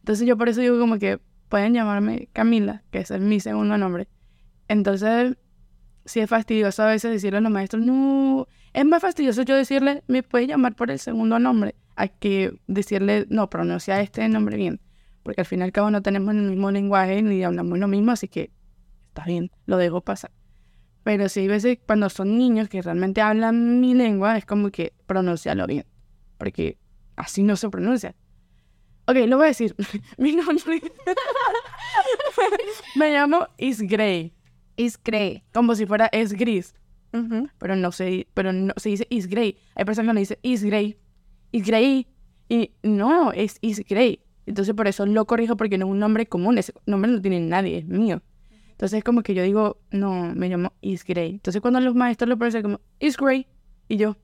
Entonces 0.01 0.27
yo 0.27 0.37
por 0.37 0.49
eso 0.49 0.61
digo 0.61 0.79
como 0.79 0.99
que 0.99 1.19
pueden 1.49 1.73
llamarme 1.73 2.29
Camila, 2.33 2.83
que 2.91 2.99
ese 2.99 3.15
es 3.15 3.21
mi 3.21 3.41
segundo 3.41 3.79
nombre. 3.79 4.09
Entonces, 4.69 5.37
sí 6.05 6.21
es 6.21 6.29
fastidioso 6.29 6.83
a 6.83 6.87
veces 6.87 7.11
decirle 7.11 7.39
a 7.39 7.41
los 7.41 7.53
maestros, 7.53 7.85
no, 7.85 8.47
es 8.73 8.85
más 8.85 9.03
fastidioso 9.03 9.43
yo 9.43 9.57
decirle, 9.57 10.03
me 10.07 10.23
puede 10.23 10.47
llamar 10.47 10.75
por 10.75 10.91
el 10.91 10.99
segundo 10.99 11.39
nombre, 11.39 11.75
a 11.97 12.09
que 12.09 12.59
decirle, 12.67 13.27
no, 13.29 13.51
pronuncia 13.51 14.01
este 14.01 14.29
nombre 14.29 14.57
bien. 14.57 14.81
Porque 15.23 15.41
al 15.41 15.47
fin 15.47 15.61
y 15.61 15.63
al 15.63 15.73
cabo 15.73 15.91
no 15.91 16.03
tenemos 16.03 16.35
el 16.35 16.43
mismo 16.43 16.71
lenguaje 16.71 17.23
ni 17.23 17.43
hablamos 17.43 17.79
lo 17.79 17.89
mismo, 17.89 18.13
así 18.13 18.29
que 18.29 18.51
está 19.09 19.25
bien, 19.25 19.51
lo 19.67 19.79
dejo 19.79 20.03
pasar. 20.03 20.31
Pero 21.03 21.29
sí 21.29 21.41
hay 21.41 21.49
veces 21.49 21.79
cuando 21.87 22.11
son 22.11 22.37
niños 22.37 22.69
que 22.69 22.83
realmente 22.83 23.21
hablan 23.21 23.81
mi 23.81 23.95
lengua, 23.95 24.37
es 24.37 24.45
como 24.45 24.71
que 24.71 24.95
pronuncialo 25.07 25.67
bien. 25.67 25.87
Porque 26.39 26.79
así 27.17 27.43
no 27.43 27.57
se 27.57 27.69
pronuncia. 27.69 28.15
Ok, 29.07 29.17
lo 29.29 29.37
voy 29.37 29.45
a 29.45 29.49
decir. 29.49 29.77
mi 30.19 30.35
nombre. 30.35 30.81
Me 32.97 33.13
llamo 33.13 33.47
Is 33.59 33.83
Grey. 33.83 34.35
Is 34.77 34.99
Grey. 35.03 35.43
Como 35.53 35.75
si 35.75 35.87
fuera 35.87 36.09
es 36.13 36.33
gris. 36.33 36.75
Pero 37.59 37.77
no 37.77 37.93
se, 37.93 38.27
pero 38.35 38.53
no 38.53 38.73
se 38.77 38.89
dice 38.89 39.07
Is 39.09 39.29
Grey. 39.29 39.57
Hay 39.77 39.85
personas 39.85 40.11
que 40.11 40.15
le 40.15 40.21
dicen 40.21 40.39
Is 40.43 40.65
Grey. 40.65 40.97
Is 41.53 41.65
Grey. 41.65 42.09
Y 42.49 42.73
no, 42.83 43.33
es 43.33 43.59
Is 43.61 43.85
Grey. 43.89 44.21
Entonces 44.47 44.75
por 44.75 44.89
eso 44.89 45.07
lo 45.07 45.25
corrijo 45.25 45.57
porque 45.57 45.79
no 45.79 45.87
es 45.87 45.93
un 45.93 45.99
nombre 46.01 46.27
común. 46.27 46.59
Ese 46.59 46.75
nombre 46.87 47.11
no 47.11 47.21
tiene 47.21 47.41
nadie, 47.41 47.79
es 47.79 47.87
mío. 47.87 48.21
Entonces 48.73 48.99
es 48.99 49.05
como 49.05 49.23
que 49.23 49.35
yo 49.35 49.45
digo, 49.45 49.79
no, 49.93 50.35
me 50.35 50.49
llamo 50.49 50.73
Is 50.81 51.05
Grey. 51.05 51.31
Entonces 51.31 51.63
cuando 51.63 51.79
los 51.81 51.95
maestros 51.95 52.29
lo 52.29 52.37
pronuncian 52.37 52.65
como 52.65 52.81
Is 52.99 53.17
Grey. 53.17 53.47
Y 53.89 53.97
yo, 53.97 54.17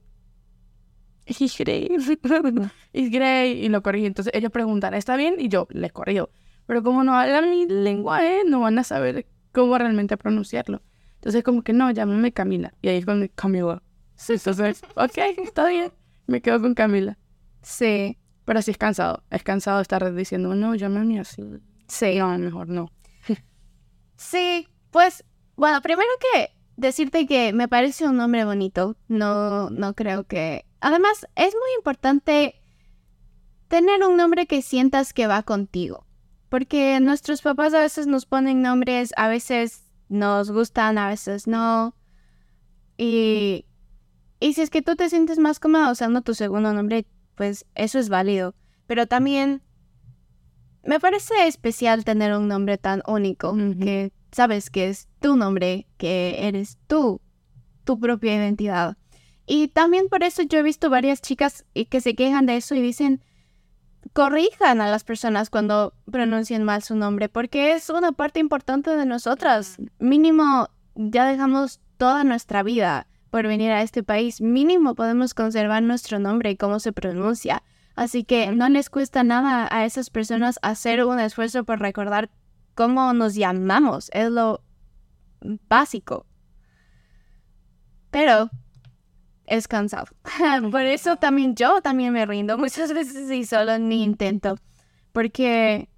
Is 1.26 1.56
Grey. 1.56 1.88
Is 2.92 3.10
Grey. 3.10 3.64
Y 3.64 3.68
lo 3.68 3.82
corrijo. 3.82 4.06
Entonces 4.06 4.32
ellos 4.34 4.50
preguntan, 4.50 4.94
¿está 4.94 5.16
bien? 5.16 5.36
Y 5.38 5.48
yo 5.48 5.68
les 5.70 5.92
corrijo. 5.92 6.30
Pero 6.66 6.82
como 6.82 7.04
no 7.04 7.14
hablan 7.14 7.50
mi 7.50 7.66
lenguaje, 7.66 8.42
no 8.46 8.60
van 8.60 8.78
a 8.78 8.84
saber 8.84 9.26
cómo 9.52 9.76
realmente 9.78 10.16
pronunciarlo. 10.16 10.82
Entonces 11.16 11.42
como 11.44 11.62
que 11.62 11.72
no, 11.72 11.90
llámame 11.90 12.32
Camila. 12.32 12.74
Y 12.82 12.88
ahí 12.88 12.96
es 12.98 13.04
cuando 13.04 13.26
Camila. 13.34 13.82
Sí, 14.14 14.34
entonces, 14.34 14.82
ok, 14.96 15.18
está 15.38 15.68
bien. 15.68 15.92
Me 16.26 16.40
quedo 16.40 16.60
con 16.60 16.74
Camila. 16.74 17.18
Sí, 17.62 18.18
Pero 18.44 18.62
sí 18.62 18.70
es 18.70 18.78
cansado. 18.78 19.22
Es 19.30 19.42
cansado 19.42 19.80
estar 19.80 20.14
diciendo, 20.14 20.54
no, 20.54 20.74
llámame 20.74 21.20
así. 21.20 21.42
sí. 21.88 22.16
No, 22.18 22.36
mejor 22.38 22.68
no. 22.68 22.90
Sí, 24.16 24.68
pues, 24.90 25.24
bueno, 25.56 25.80
primero 25.82 26.08
que 26.32 26.50
decirte 26.76 27.26
que 27.26 27.52
me 27.52 27.68
parece 27.68 28.06
un 28.06 28.16
nombre 28.16 28.44
bonito. 28.44 28.96
No, 29.08 29.70
no 29.70 29.94
creo 29.94 30.24
que. 30.24 30.66
Además, 30.80 31.26
es 31.36 31.54
muy 31.54 31.70
importante 31.78 32.54
tener 33.68 34.02
un 34.04 34.16
nombre 34.16 34.46
que 34.46 34.62
sientas 34.62 35.12
que 35.12 35.26
va 35.26 35.42
contigo. 35.42 36.06
Porque 36.50 37.00
nuestros 37.00 37.40
papás 37.40 37.72
a 37.72 37.80
veces 37.80 38.06
nos 38.06 38.26
ponen 38.26 38.60
nombres, 38.60 39.14
a 39.16 39.28
veces 39.28 39.86
nos 40.10 40.50
gustan, 40.50 40.98
a 40.98 41.08
veces 41.08 41.46
no. 41.46 41.96
Y, 42.98 43.64
y 44.40 44.52
si 44.52 44.60
es 44.60 44.68
que 44.68 44.82
tú 44.82 44.96
te 44.96 45.08
sientes 45.08 45.38
más 45.38 45.58
cómoda 45.60 45.90
usando 45.90 46.20
tu 46.20 46.34
segundo 46.34 46.74
nombre, 46.74 47.06
pues 47.36 47.64
eso 47.74 47.98
es 47.98 48.10
válido. 48.10 48.54
Pero 48.86 49.06
también 49.06 49.62
me 50.84 50.98
parece 50.98 51.46
especial 51.46 52.04
tener 52.04 52.34
un 52.36 52.48
nombre 52.48 52.78
tan 52.78 53.02
único, 53.06 53.54
que 53.80 54.12
sabes 54.32 54.70
que 54.70 54.88
es 54.88 55.08
tu 55.20 55.36
nombre, 55.36 55.86
que 55.98 56.46
eres 56.46 56.78
tú, 56.86 57.20
tu 57.84 57.98
propia 58.00 58.34
identidad. 58.34 58.96
Y 59.46 59.68
también 59.68 60.08
por 60.08 60.22
eso 60.22 60.42
yo 60.42 60.58
he 60.58 60.62
visto 60.62 60.90
varias 60.90 61.20
chicas 61.20 61.64
que 61.88 62.00
se 62.00 62.14
quejan 62.14 62.46
de 62.46 62.56
eso 62.56 62.74
y 62.74 62.82
dicen, 62.82 63.22
corrijan 64.12 64.80
a 64.80 64.90
las 64.90 65.04
personas 65.04 65.50
cuando 65.50 65.94
pronuncien 66.10 66.64
mal 66.64 66.82
su 66.82 66.96
nombre, 66.96 67.28
porque 67.28 67.72
es 67.72 67.90
una 67.90 68.12
parte 68.12 68.40
importante 68.40 68.96
de 68.96 69.06
nosotras. 69.06 69.76
Mínimo, 69.98 70.68
ya 70.94 71.26
dejamos 71.26 71.80
toda 71.96 72.24
nuestra 72.24 72.62
vida 72.62 73.06
por 73.30 73.46
venir 73.46 73.70
a 73.70 73.82
este 73.82 74.02
país, 74.02 74.40
mínimo 74.40 74.94
podemos 74.94 75.34
conservar 75.34 75.82
nuestro 75.82 76.18
nombre 76.18 76.50
y 76.50 76.56
cómo 76.56 76.80
se 76.80 76.92
pronuncia. 76.92 77.62
Así 77.94 78.24
que 78.24 78.50
no 78.50 78.68
les 78.68 78.90
cuesta 78.90 79.22
nada 79.22 79.68
a 79.70 79.84
esas 79.84 80.10
personas 80.10 80.58
hacer 80.62 81.04
un 81.04 81.20
esfuerzo 81.20 81.64
por 81.64 81.80
recordar 81.80 82.30
cómo 82.74 83.12
nos 83.12 83.34
llamamos. 83.34 84.10
Es 84.12 84.30
lo 84.30 84.62
básico. 85.68 86.26
Pero 88.10 88.50
es 89.50 89.68
cansado. 89.68 90.06
por 90.70 90.82
eso 90.82 91.16
también 91.16 91.54
yo 91.54 91.82
también 91.82 92.12
me 92.12 92.24
rindo 92.24 92.56
muchas 92.56 92.94
veces 92.94 93.30
y 93.30 93.44
solo 93.44 93.78
ni 93.78 94.02
intento. 94.02 94.56
Porque 95.12 95.88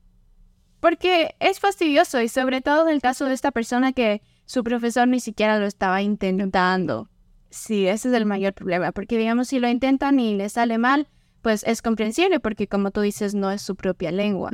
porque 0.80 1.36
es 1.38 1.60
fastidioso 1.60 2.20
y 2.20 2.28
sobre 2.28 2.60
todo 2.60 2.88
en 2.88 2.94
el 2.94 3.00
caso 3.00 3.26
de 3.26 3.34
esta 3.34 3.52
persona 3.52 3.92
que 3.92 4.20
su 4.46 4.64
profesor 4.64 5.06
ni 5.06 5.20
siquiera 5.20 5.60
lo 5.60 5.66
estaba 5.66 6.02
intentando. 6.02 7.08
Sí, 7.50 7.86
ese 7.86 8.08
es 8.08 8.14
el 8.14 8.26
mayor 8.26 8.54
problema, 8.54 8.90
porque 8.90 9.16
digamos 9.16 9.48
si 9.48 9.60
lo 9.60 9.68
intentan 9.68 10.18
y 10.18 10.34
le 10.34 10.48
sale 10.48 10.78
mal, 10.78 11.06
pues 11.42 11.62
es 11.64 11.82
comprensible 11.82 12.40
porque 12.40 12.66
como 12.66 12.90
tú 12.90 13.02
dices 13.02 13.34
no 13.34 13.52
es 13.52 13.62
su 13.62 13.76
propia 13.76 14.10
lengua. 14.10 14.50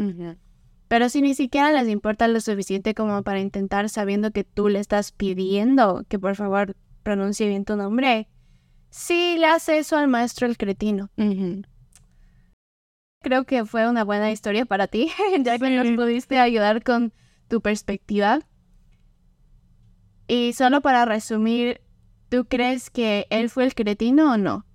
Pero 0.89 1.09
si 1.09 1.23
ni 1.23 1.35
siquiera 1.35 1.71
les 1.71 1.89
importa 1.89 2.29
lo 2.29 2.41
suficiente 2.41 2.95
como 2.95 3.23
para 3.23 3.41
intentar 3.41 3.89
sabiendo 3.89 4.33
que 4.33 4.45
tú 4.45 4.69
le 4.69 4.81
estás 4.81 5.13
pidiendo 5.13 6.05
que 6.09 6.19
por 6.19 6.35
favor 6.35 6.77
pronuncie 7.03 7.49
bien 7.49 7.65
tu 7.65 7.77
nombre, 7.77 8.29
sí 8.91 9.37
le 9.39 9.47
hace 9.47 9.79
eso 9.79 9.97
al 9.97 10.09
maestro 10.09 10.47
el 10.47 10.57
cretino. 10.57 11.11
Creo 13.23 13.45
que 13.45 13.65
fue 13.65 13.89
una 13.89 14.05
buena 14.05 14.31
historia 14.31 14.65
para 14.65 14.87
ti, 14.87 15.11
ya 15.41 15.59
que 15.59 15.71
nos 15.71 15.89
pudiste 15.97 16.39
ayudar 16.39 16.83
con 16.83 17.13
tu 17.49 17.61
perspectiva. 17.61 18.41
Y 20.27 20.53
solo 20.53 20.81
para 20.83 21.05
resumir, 21.05 21.81
¿tú 22.29 22.45
crees 22.47 22.91
que 22.91 23.27
él 23.31 23.49
fue 23.51 23.65
el 23.65 23.75
cretino 23.75 24.35
o 24.35 24.37
no? 24.37 24.67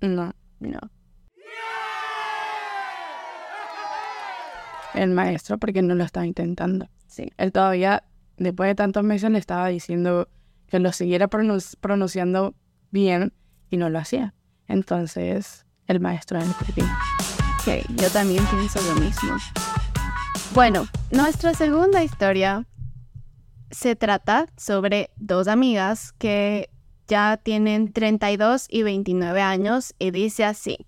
No, 0.00 0.32
No. 0.58 0.80
el 4.94 5.10
maestro 5.10 5.56
porque 5.58 5.82
no 5.82 5.94
lo 5.94 6.02
estaba 6.04 6.26
intentando. 6.26 6.88
Sí. 7.06 7.30
Él 7.36 7.52
todavía, 7.52 8.02
después 8.38 8.68
de 8.68 8.74
tantos 8.74 9.04
meses, 9.04 9.30
le 9.30 9.38
estaba 9.38 9.68
diciendo 9.68 10.28
que 10.66 10.78
lo 10.80 10.92
siguiera 10.92 11.28
pronun- 11.28 11.76
pronunciando 11.80 12.54
bien 12.90 13.32
y 13.70 13.76
no 13.76 13.90
lo 13.90 13.98
hacía. 13.98 14.34
Entonces, 14.66 15.66
el 15.86 16.00
maestro 16.00 16.38
era 16.38 16.46
el. 16.46 16.52
Ok, 16.52 17.84
yo 17.96 18.08
también 18.10 18.44
pienso 18.46 18.80
lo 18.82 19.00
mismo. 19.00 19.36
Bueno, 20.54 20.86
nuestra 21.10 21.54
segunda 21.54 22.02
historia 22.02 22.66
se 23.70 23.96
trata 23.96 24.46
sobre 24.56 25.10
dos 25.16 25.48
amigas 25.48 26.12
que 26.12 26.70
ya 27.06 27.36
tienen 27.36 27.92
32 27.92 28.66
y 28.68 28.82
29 28.82 29.40
años 29.42 29.94
y 29.98 30.10
dice 30.10 30.44
así. 30.44 30.86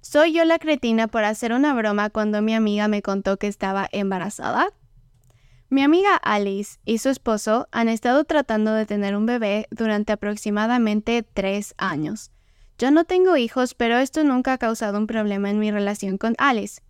Soy 0.00 0.32
yo 0.32 0.44
la 0.44 0.58
cretina 0.58 1.08
por 1.08 1.24
hacer 1.24 1.52
una 1.52 1.74
broma 1.74 2.10
cuando 2.10 2.40
mi 2.40 2.54
amiga 2.54 2.88
me 2.88 3.02
contó 3.02 3.38
que 3.38 3.46
estaba 3.46 3.88
embarazada. 3.90 4.68
Mi 5.68 5.82
amiga 5.82 6.14
Alice 6.16 6.78
y 6.84 6.98
su 6.98 7.08
esposo 7.08 7.66
han 7.72 7.88
estado 7.88 8.22
tratando 8.24 8.72
de 8.72 8.86
tener 8.86 9.16
un 9.16 9.26
bebé 9.26 9.66
durante 9.70 10.12
aproximadamente 10.12 11.24
tres 11.24 11.74
años. 11.76 12.30
Yo 12.78 12.92
no 12.92 13.04
tengo 13.04 13.36
hijos, 13.36 13.74
pero 13.74 13.98
esto 13.98 14.22
nunca 14.22 14.52
ha 14.52 14.58
causado 14.58 14.96
un 14.98 15.08
problema 15.08 15.50
en 15.50 15.58
mi 15.58 15.72
relación 15.72 16.18
con 16.18 16.34
Alice. 16.38 16.82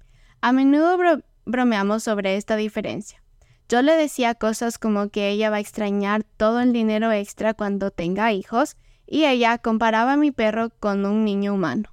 A 0.42 0.52
menudo 0.52 0.98
bro- 0.98 1.22
bromeamos 1.46 2.02
sobre 2.02 2.36
esta 2.36 2.56
diferencia. 2.56 3.22
Yo 3.68 3.80
le 3.80 3.94
decía 3.96 4.34
cosas 4.34 4.78
como 4.78 5.08
que 5.08 5.30
ella 5.30 5.48
va 5.48 5.56
a 5.56 5.60
extrañar 5.60 6.24
todo 6.36 6.60
el 6.60 6.74
dinero 6.74 7.10
extra 7.12 7.54
cuando 7.54 7.90
tenga 7.90 8.32
hijos 8.32 8.76
y 9.06 9.24
ella 9.24 9.56
comparaba 9.56 10.14
a 10.14 10.16
mi 10.18 10.32
perro 10.32 10.68
con 10.80 11.06
un 11.06 11.24
niño 11.24 11.54
humano. 11.54 11.88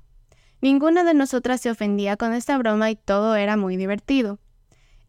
Ninguna 0.60 1.04
de 1.06 1.14
nosotras 1.14 1.62
se 1.62 1.70
ofendía 1.70 2.18
con 2.18 2.34
esta 2.34 2.58
broma 2.58 2.92
y 2.92 2.96
todo 2.96 3.36
era 3.36 3.56
muy 3.56 3.78
divertido. 3.78 4.40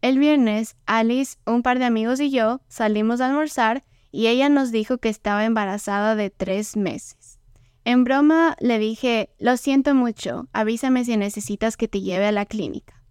El 0.05 0.19
viernes, 0.19 0.75
Alice, 0.85 1.37
un 1.47 1.63
par 1.63 1.79
de 1.79 1.85
amigos 1.85 2.19
y 2.19 2.29
yo 2.29 2.61
salimos 2.67 3.21
a 3.21 3.25
almorzar 3.25 3.83
y 4.11 4.27
ella 4.27 4.49
nos 4.49 4.71
dijo 4.71 4.99
que 4.99 5.09
estaba 5.09 5.45
embarazada 5.45 6.13
de 6.13 6.29
tres 6.29 6.77
meses. 6.77 7.39
En 7.85 8.03
broma 8.03 8.55
le 8.59 8.77
dije, 8.77 9.31
lo 9.39 9.57
siento 9.57 9.95
mucho, 9.95 10.47
avísame 10.53 11.05
si 11.05 11.17
necesitas 11.17 11.75
que 11.75 11.87
te 11.87 12.01
lleve 12.01 12.27
a 12.27 12.31
la 12.31 12.45
clínica. 12.45 13.01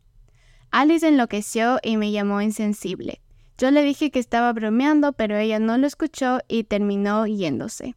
Alice 0.71 1.09
enloqueció 1.09 1.81
y 1.83 1.97
me 1.97 2.13
llamó 2.13 2.41
insensible. 2.41 3.21
Yo 3.59 3.73
le 3.73 3.83
dije 3.83 4.13
que 4.13 4.21
estaba 4.21 4.53
bromeando, 4.53 5.15
pero 5.15 5.37
ella 5.37 5.59
no 5.59 5.77
lo 5.77 5.89
escuchó 5.89 6.43
y 6.47 6.63
terminó 6.63 7.27
yéndose. 7.27 7.97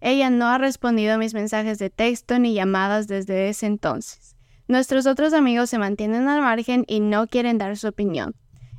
Ella 0.00 0.30
no 0.30 0.46
ha 0.46 0.58
respondido 0.58 1.14
a 1.14 1.18
mis 1.18 1.34
mensajes 1.34 1.80
de 1.80 1.90
texto 1.90 2.38
ni 2.38 2.54
llamadas 2.54 3.08
desde 3.08 3.48
ese 3.48 3.66
entonces. 3.66 4.37
Nuestros 4.68 5.06
otros 5.06 5.32
amigos 5.32 5.70
se 5.70 5.78
mantienen 5.78 6.28
al 6.28 6.42
margen 6.42 6.84
y 6.86 7.00
no 7.00 7.26
quieren 7.26 7.56
dar 7.56 7.76
su 7.78 7.88
opinión. 7.88 8.34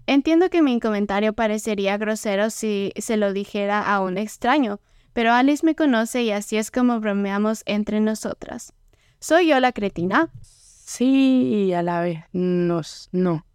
Entiendo 0.06 0.52
que 0.52 0.62
mi 0.62 0.80
comentario 0.80 1.34
parecería 1.34 1.98
grosero 1.98 2.52
si 2.52 2.94
se 2.98 3.18
lo 3.18 3.34
dijera 3.34 3.82
a 3.82 4.00
un 4.02 4.20
extraño, 4.20 4.80
pero 5.14 5.34
Alice 5.34 5.66
me 5.66 5.76
conoce 5.76 6.22
y 6.22 6.32
así 6.32 6.58
es 6.58 6.70
como 6.70 7.00
bromeamos 7.00 7.64
entre 7.66 8.00
nosotras. 8.00 8.74
¿Soy 9.20 9.50
yo 9.50 9.60
la 9.60 9.72
cretina? 9.72 10.30
Sí, 10.42 11.74
a 11.74 11.82
la 11.82 12.02
vez 12.02 12.24
no. 12.34 12.82
no. 13.12 13.46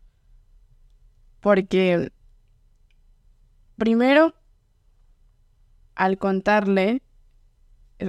Porque 1.38 2.11
primero, 3.76 4.35
al 5.95 6.19
contarle 6.19 7.00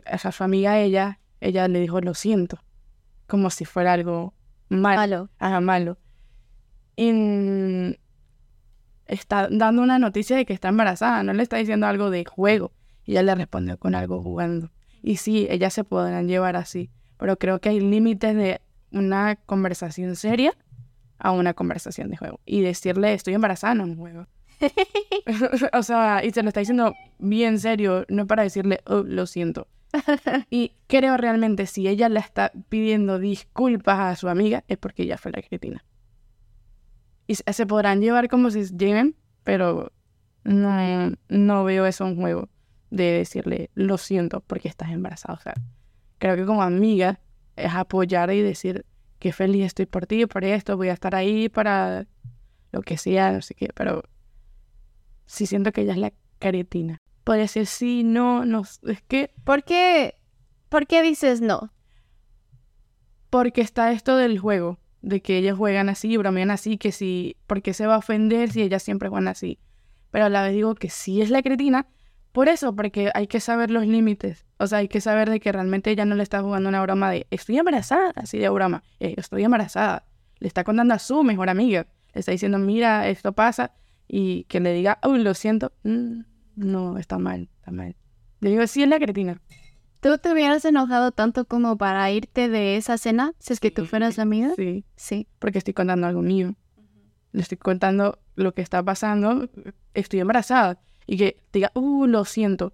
a 0.06 0.32
su 0.32 0.44
amiga 0.44 0.80
ella, 0.80 1.20
ella 1.42 1.68
le 1.68 1.80
dijo 1.80 2.02
lo 2.02 2.16
siento, 2.16 2.60
como 3.28 3.50
si 3.50 3.66
fuera 3.66 3.94
algo 3.94 4.34
malo. 4.70 5.30
Malo. 5.40 5.62
malo. 5.62 5.98
Y 6.96 7.98
está 9.08 9.48
dando 9.50 9.82
una 9.82 10.00
noticia 10.00 10.36
de 10.36 10.46
que 10.46 10.54
está 10.54 10.70
embarazada, 10.70 11.24
no 11.24 11.34
le 11.34 11.44
está 11.44 11.58
diciendo 11.58 11.88
algo 11.88 12.10
de 12.10 12.26
juego. 12.26 12.72
Y 13.06 13.12
ella 13.12 13.24
le 13.24 13.36
respondió 13.36 13.78
con 13.78 13.96
algo 13.96 14.22
jugando. 14.22 14.72
Y 15.02 15.18
sí, 15.18 15.48
ellas 15.50 15.74
se 15.74 15.84
podrán 15.84 16.28
llevar 16.28 16.56
así, 16.56 16.90
pero 17.18 17.38
creo 17.38 17.60
que 17.60 17.70
hay 17.70 17.80
límites 17.80 18.36
de 18.36 18.62
una 18.92 19.36
conversación 19.36 20.16
seria 20.16 20.58
a 21.20 21.32
una 21.32 21.54
conversación 21.54 22.10
de 22.10 22.18
juego. 22.18 22.40
Y 22.46 22.62
decirle 22.62 23.14
estoy 23.14 23.36
embarazada 23.36 23.76
no 23.76 23.84
es 23.84 23.90
un 23.92 23.98
juego. 23.98 24.28
o 25.74 25.84
sea, 25.84 26.24
y 26.24 26.32
se 26.32 26.42
lo 26.42 26.50
está 26.50 26.62
diciendo 26.62 26.96
bien 27.20 27.60
serio, 27.60 28.06
no 28.10 28.26
para 28.26 28.44
decirle 28.44 28.82
oh, 28.86 29.04
lo 29.06 29.28
siento. 29.28 29.68
y 30.50 30.74
creo 30.88 31.18
realmente 31.18 31.66
si 31.66 31.88
ella 31.88 32.10
le 32.10 32.20
está 32.20 32.52
pidiendo 32.70 33.20
disculpas 33.20 34.00
a 34.00 34.16
su 34.16 34.28
amiga 34.28 34.64
es 34.68 34.78
porque 34.78 35.04
ella 35.04 35.18
fue 35.18 35.32
la 35.32 35.42
cretina. 35.42 35.84
Y 37.28 37.36
se 37.36 37.66
podrán 37.66 38.02
llevar 38.02 38.28
como 38.28 38.52
si 38.52 38.66
lleguen, 38.66 39.16
pero 39.44 39.92
no, 40.44 41.16
no 41.28 41.64
veo 41.64 41.86
eso 41.86 42.06
en 42.08 42.16
juego 42.16 42.50
de 42.92 43.12
decirle 43.12 43.72
lo 43.74 43.98
siento 43.98 44.42
porque 44.42 44.68
estás 44.68 44.92
embarazada. 44.92 45.34
O 45.34 45.42
sea, 45.42 45.54
creo 46.20 46.36
que 46.36 46.46
como 46.46 46.62
amiga 46.62 47.20
es 47.56 47.74
apoyar 47.74 48.32
y 48.32 48.42
decir 48.42 48.86
que 49.20 49.32
feliz 49.32 49.66
estoy 49.66 49.86
por 49.86 50.06
ti, 50.06 50.26
por 50.26 50.44
esto, 50.44 50.78
voy 50.78 50.90
a 50.90 50.94
estar 50.94 51.16
ahí 51.16 51.50
para 51.50 52.06
lo 52.72 52.82
que 52.82 52.98
sea, 52.98 53.32
no 53.32 53.42
sé 53.42 53.56
qué, 53.56 53.70
pero 53.74 54.04
sí 55.26 55.46
siento 55.46 55.72
que 55.72 55.82
ella 55.82 55.94
es 55.94 55.98
la 55.98 56.14
caretina. 56.40 57.02
Podría 57.26 57.44
decir 57.44 57.66
sí, 57.66 58.04
no, 58.06 58.46
no, 58.46 58.62
es 58.62 59.02
que... 59.08 59.34
¿Por 59.44 59.64
qué, 59.64 60.16
¿Por 60.70 60.88
qué 60.88 61.02
dices 61.02 61.42
no? 61.42 61.74
Porque 63.30 63.60
está 63.60 63.92
esto 63.92 64.16
del 64.16 64.40
juego, 64.40 64.80
de 65.02 65.22
que 65.22 65.38
ellas 65.38 65.58
juegan 65.58 65.90
así, 65.90 66.16
bromean 66.16 66.52
así, 66.52 66.78
que 66.78 66.94
si, 66.94 67.36
¿por 67.48 67.62
qué 67.62 67.74
se 67.74 67.88
va 67.88 67.96
a 67.96 67.98
ofender 67.98 68.52
si 68.52 68.62
ellas 68.62 68.84
siempre 68.84 69.10
juegan 69.10 69.28
así? 69.28 69.60
Pero 70.12 70.26
a 70.26 70.30
la 70.30 70.44
vez 70.44 70.54
digo 70.54 70.76
que 70.76 70.90
sí 70.90 71.22
es 71.22 71.30
la 71.30 71.42
cretina, 71.42 71.88
por 72.36 72.50
eso, 72.50 72.76
porque 72.76 73.12
hay 73.14 73.28
que 73.28 73.40
saber 73.40 73.72
los 73.72 73.88
límites. 73.88 74.46
O 74.58 74.68
sea, 74.68 74.80
hay 74.80 74.90
que 74.90 75.00
saber 75.00 75.30
de 75.30 75.40
que 75.40 75.54
realmente 75.54 75.90
ella 75.90 76.04
no 76.04 76.16
le 76.16 76.24
está 76.24 76.42
jugando 76.42 76.68
una 76.68 76.82
broma 76.82 77.10
de 77.10 77.28
estoy 77.32 77.58
embarazada, 77.58 78.12
así 78.16 78.38
de 78.38 78.50
broma. 78.50 78.84
Eh, 79.00 79.16
estoy 79.16 79.46
embarazada. 79.46 80.06
Le 80.40 80.50
está 80.50 80.66
contando 80.66 80.94
a 80.94 81.00
su 81.00 81.24
mejor 81.24 81.50
amiga. 81.50 81.88
Le 82.14 82.20
está 82.20 82.34
diciendo, 82.34 82.60
mira, 82.60 83.08
esto 83.08 83.32
pasa. 83.32 83.74
Y 84.06 84.44
que 84.44 84.60
le 84.60 84.74
diga, 84.74 85.00
uy, 85.08 85.24
lo 85.24 85.34
siento. 85.34 85.72
Mm, 85.84 86.24
no, 86.56 86.98
está 86.98 87.18
mal, 87.18 87.50
está 87.58 87.72
mal. 87.72 87.96
Le 88.40 88.50
digo, 88.52 88.68
sí, 88.68 88.84
es 88.84 88.90
la 88.90 89.00
cretina. 89.00 89.42
¿Tú 90.00 90.18
te 90.20 90.32
hubieras 90.32 90.64
enojado 90.66 91.12
tanto 91.12 91.46
como 91.46 91.78
para 91.78 92.10
irte 92.12 92.48
de 92.48 92.78
esa 92.78 92.98
cena 92.98 93.34
si 93.40 93.54
es 93.54 93.60
que 93.60 93.72
tú 93.72 93.86
fueras 93.86 94.18
la 94.18 94.24
amiga? 94.24 94.54
Sí. 94.56 94.86
Sí. 94.96 95.28
Porque 95.40 95.58
estoy 95.58 95.74
contando 95.74 96.06
algo 96.06 96.22
mío. 96.22 96.56
Le 97.32 97.42
estoy 97.42 97.58
contando 97.58 98.20
lo 98.36 98.54
que 98.54 98.62
está 98.62 98.84
pasando. 98.84 99.50
Estoy 99.94 100.20
embarazada 100.20 100.80
y 101.08 101.18
que 101.18 101.42
diga, 101.52 101.72
uh, 101.74 102.06
lo 102.06 102.24
siento. 102.26 102.74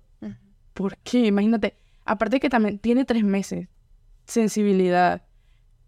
¿Por 0.73 0.97
qué? 0.97 1.27
Imagínate. 1.27 1.75
Aparte 2.05 2.39
que 2.39 2.49
también 2.49 2.79
tiene 2.79 3.05
tres 3.05 3.23
meses. 3.23 3.69
Sensibilidad. 4.25 5.23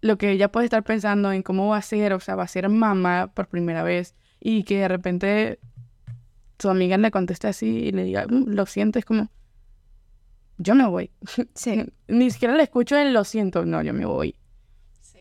Lo 0.01 0.17
que 0.17 0.31
ella 0.31 0.51
puede 0.51 0.65
estar 0.65 0.83
pensando 0.83 1.31
en 1.31 1.43
cómo 1.43 1.69
va 1.69 1.77
a 1.77 1.81
ser, 1.81 2.13
o 2.13 2.19
sea, 2.19 2.35
va 2.35 2.43
a 2.43 2.47
ser 2.47 2.69
mamá 2.69 3.31
por 3.33 3.47
primera 3.47 3.83
vez. 3.83 4.15
Y 4.39 4.63
que 4.63 4.79
de 4.79 4.87
repente 4.87 5.59
su 6.63 6.69
amiga 6.69 6.97
le 6.97 7.11
conteste 7.11 7.47
así 7.47 7.67
y 7.67 7.91
le 7.91 8.05
diga, 8.05 8.25
uh, 8.25 8.45
lo 8.47 8.65
siento, 8.65 8.97
es 8.97 9.05
como, 9.05 9.29
yo 10.57 10.75
me 10.75 10.87
voy. 10.87 11.11
Sí. 11.53 11.85
Ni 12.07 12.31
siquiera 12.31 12.55
le 12.55 12.63
escucho 12.63 12.97
el 12.97 13.13
lo 13.13 13.25
siento, 13.25 13.65
no, 13.65 13.81
yo 13.81 13.93
me 13.93 14.05
voy. 14.05 14.35
Sí. 15.01 15.19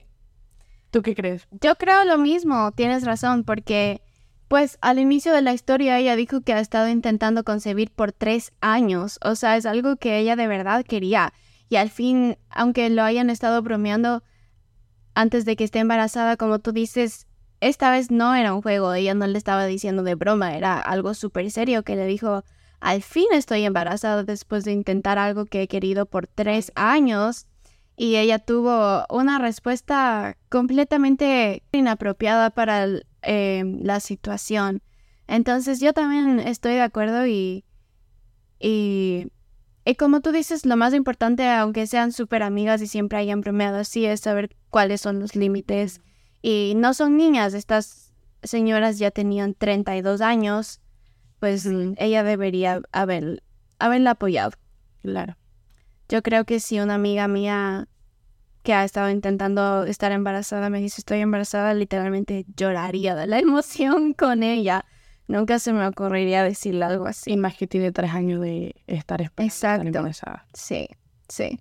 ¿Tú 0.93 1.03
qué 1.03 1.17
crees? 1.17 1.49
Yo 1.61 1.75
creo 1.75 2.05
lo 2.05 2.17
mismo, 2.17 2.71
tienes 2.73 3.05
razón, 3.05 3.43
porque 3.43 4.03
pues 4.47 4.79
al 4.83 5.01
inicio 5.01 5.33
de 5.33 5.43
la 5.43 5.53
historia 5.53 5.99
ella 5.99 6.15
dijo 6.15 6.43
que 6.43 6.53
ha 6.53 6.61
estado 6.61 6.89
intentando 6.89 7.43
concebir 7.43 7.91
por 7.91 8.13
tres 8.13 8.53
años, 8.61 9.19
o 9.25 9.35
sea, 9.35 9.57
es 9.57 9.67
algo 9.67 9.97
que 9.97 10.19
ella 10.19 10.37
de 10.37 10.47
verdad 10.47 10.85
quería. 10.85 11.33
Y 11.69 11.77
al 11.77 11.91
fin, 11.91 12.37
aunque 12.51 12.89
lo 12.89 13.03
hayan 13.03 13.31
estado 13.31 13.63
bromeando 13.63 14.23
antes 15.15 15.45
de 15.45 15.57
que 15.57 15.65
esté 15.65 15.81
embarazada, 15.81 16.37
como 16.37 16.61
tú 16.61 16.71
dices, 16.71 17.27
esta 17.63 17.91
vez 17.91 18.11
no 18.11 18.35
era 18.35 18.55
un 18.55 18.63
juego, 18.63 18.93
ella 18.93 19.15
no 19.15 19.27
le 19.27 19.39
estaba 19.39 19.67
diciendo 19.67 20.03
de 20.03 20.15
broma, 20.15 20.57
era 20.57 20.79
algo 20.79 21.15
súper 21.15 21.51
serio 21.51 21.83
que 21.83 21.97
le 21.97 22.07
dijo, 22.07 22.45
al 22.81 23.03
fin 23.03 23.27
estoy 23.33 23.65
embarazada 23.65 24.25
después 24.25 24.65
de 24.65 24.73
intentar 24.73 25.19
algo 25.19 25.47
que 25.47 25.63
he 25.63 25.69
querido 25.69 26.07
por 26.07 26.27
tres 26.27 26.73
años. 26.75 27.47
Y 27.95 28.17
ella 28.17 28.39
tuvo 28.39 29.05
una 29.11 29.39
respuesta 29.39 30.37
completamente 30.49 31.63
inapropiada 31.73 32.51
para 32.51 32.85
el, 32.85 33.07
Em, 33.23 33.81
la 33.85 34.01
situación. 34.01 34.83
Entonces 35.29 35.81
yo 35.81 35.93
también 35.93 36.41
estoy 36.41 36.73
de 36.73 36.81
acuerdo 36.81 37.25
y, 37.25 37.65
y, 38.59 39.29
y 39.85 39.95
como 39.95 40.21
tú 40.21 40.33
dices, 40.33 40.67
lo 40.67 40.77
más 40.77 40.93
importante, 40.93 41.49
aunque 41.49 41.87
sean 41.87 42.11
súper 42.11 42.43
amigas 42.43 42.83
y 42.83 42.89
siempre 42.89 43.19
hayan 43.19 43.41
bromeado 43.41 43.79
así, 43.79 44.05
es 44.07 44.21
saber 44.21 44.57
cuáles 44.71 45.01
son 45.01 45.21
los 45.21 45.37
límites. 45.37 46.01
Y 46.43 46.75
no 46.77 46.93
son 46.93 47.17
niñas, 47.17 47.55
estas 47.55 48.13
señoras 48.43 48.99
ya 48.99 49.11
tenían 49.11 49.55
32 49.55 50.21
años, 50.21 50.81
pues 51.39 51.69
ella 51.97 52.25
debería 52.25 52.83
haber, 52.93 53.43
haberla 53.79 54.13
apoyado. 54.13 54.53
Claro. 55.01 55.37
Yo 56.09 56.23
creo 56.23 56.45
que 56.45 56.61
si 56.61 56.81
una 56.81 56.95
amiga 56.95 57.29
mía 57.29 57.89
que 58.63 58.75
ha 58.75 58.85
estado 58.85 59.11
intentando 59.11 59.85
estar 59.85 60.13
embarazada 60.13 60.71
me 60.71 60.81
dice 60.81 61.01
estoy 61.01 61.21
embarazada, 61.21 61.75
literalmente 61.75 62.45
lloraría 62.57 63.15
de 63.15 63.27
la 63.27 63.39
emoción 63.41 64.13
con 64.13 64.43
ella. 64.43 64.85
Nunca 65.29 65.59
se 65.59 65.73
me 65.73 65.87
ocurriría 65.87 66.43
decirle 66.43 66.85
algo 66.85 67.07
así. 67.07 67.33
Y 67.33 67.37
más 67.37 67.57
que 67.57 67.67
tiene 67.67 67.93
tres 67.93 68.11
años 68.11 68.41
de 68.41 68.75
estar, 68.87 69.23
Exacto. 69.39 69.87
embarazada. 69.87 70.47
Sí, 70.53 70.89
sí. 71.29 71.61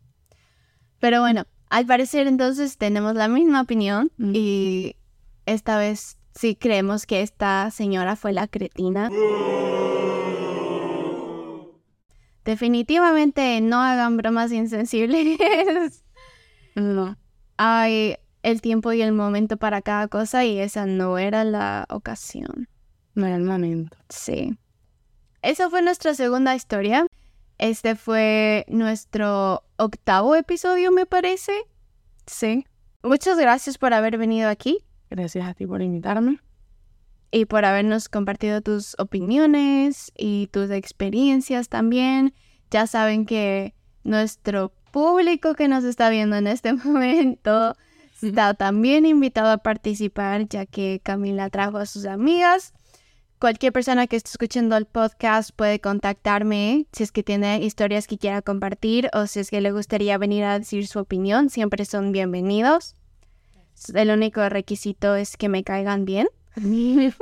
Pero 0.99 1.21
bueno, 1.21 1.45
al 1.71 1.85
parecer 1.85 2.27
entonces 2.27 2.77
tenemos 2.77 3.15
la 3.15 3.29
misma 3.29 3.61
opinión 3.61 4.11
y 4.19 4.97
esta 5.45 5.77
vez 5.77 6.17
sí 6.35 6.53
creemos 6.53 7.05
que 7.05 7.21
esta 7.21 7.71
señora 7.71 8.17
fue 8.17 8.33
la 8.33 8.47
cretina. 8.47 9.09
Definitivamente 12.43 13.61
no 13.61 13.81
hagan 13.81 14.17
bromas 14.17 14.51
insensibles. 14.51 16.03
No. 16.75 17.17
Hay 17.57 18.17
el 18.43 18.61
tiempo 18.61 18.91
y 18.91 19.01
el 19.01 19.13
momento 19.13 19.55
para 19.55 19.81
cada 19.81 20.09
cosa 20.09 20.43
y 20.43 20.57
esa 20.57 20.85
no 20.85 21.17
era 21.17 21.45
la 21.45 21.85
ocasión. 21.89 22.67
No 23.15 23.27
era 23.27 23.37
el 23.37 23.43
momento. 23.43 23.97
Sí. 24.09 24.57
Esa 25.41 25.69
fue 25.69 25.81
nuestra 25.81 26.15
segunda 26.15 26.53
historia. 26.53 27.07
Este 27.61 27.95
fue 27.95 28.65
nuestro 28.69 29.63
octavo 29.77 30.33
episodio, 30.33 30.91
me 30.91 31.05
parece. 31.05 31.53
Sí. 32.25 32.65
Muchas 33.03 33.37
gracias 33.37 33.77
por 33.77 33.93
haber 33.93 34.17
venido 34.17 34.49
aquí. 34.49 34.79
Gracias 35.11 35.47
a 35.47 35.53
ti 35.53 35.67
por 35.67 35.83
invitarme. 35.83 36.39
Y 37.29 37.45
por 37.45 37.63
habernos 37.63 38.09
compartido 38.09 38.61
tus 38.61 38.95
opiniones 38.97 40.11
y 40.17 40.47
tus 40.47 40.71
experiencias 40.71 41.69
también. 41.69 42.33
Ya 42.71 42.87
saben 42.87 43.27
que 43.27 43.75
nuestro 44.03 44.73
público 44.89 45.53
que 45.53 45.67
nos 45.67 45.83
está 45.83 46.09
viendo 46.09 46.37
en 46.37 46.47
este 46.47 46.73
momento 46.83 47.75
está 48.23 48.55
también 48.55 49.05
invitado 49.05 49.51
a 49.51 49.59
participar, 49.59 50.47
ya 50.47 50.65
que 50.65 50.99
Camila 51.03 51.51
trajo 51.51 51.77
a 51.77 51.85
sus 51.85 52.05
amigas. 52.05 52.73
Cualquier 53.41 53.73
persona 53.73 54.05
que 54.05 54.17
esté 54.17 54.29
escuchando 54.29 54.77
el 54.77 54.85
podcast 54.85 55.49
puede 55.53 55.81
contactarme 55.81 56.85
si 56.91 57.01
es 57.01 57.11
que 57.11 57.23
tiene 57.23 57.59
historias 57.63 58.05
que 58.05 58.19
quiera 58.19 58.43
compartir 58.43 59.09
o 59.13 59.25
si 59.25 59.39
es 59.39 59.49
que 59.49 59.61
le 59.61 59.71
gustaría 59.71 60.19
venir 60.19 60.43
a 60.43 60.59
decir 60.59 60.85
su 60.85 60.99
opinión. 60.99 61.49
Siempre 61.49 61.83
son 61.85 62.11
bienvenidos. 62.11 62.95
El 63.95 64.11
único 64.11 64.47
requisito 64.47 65.15
es 65.15 65.37
que 65.37 65.49
me 65.49 65.63
caigan 65.63 66.05
bien. 66.05 66.29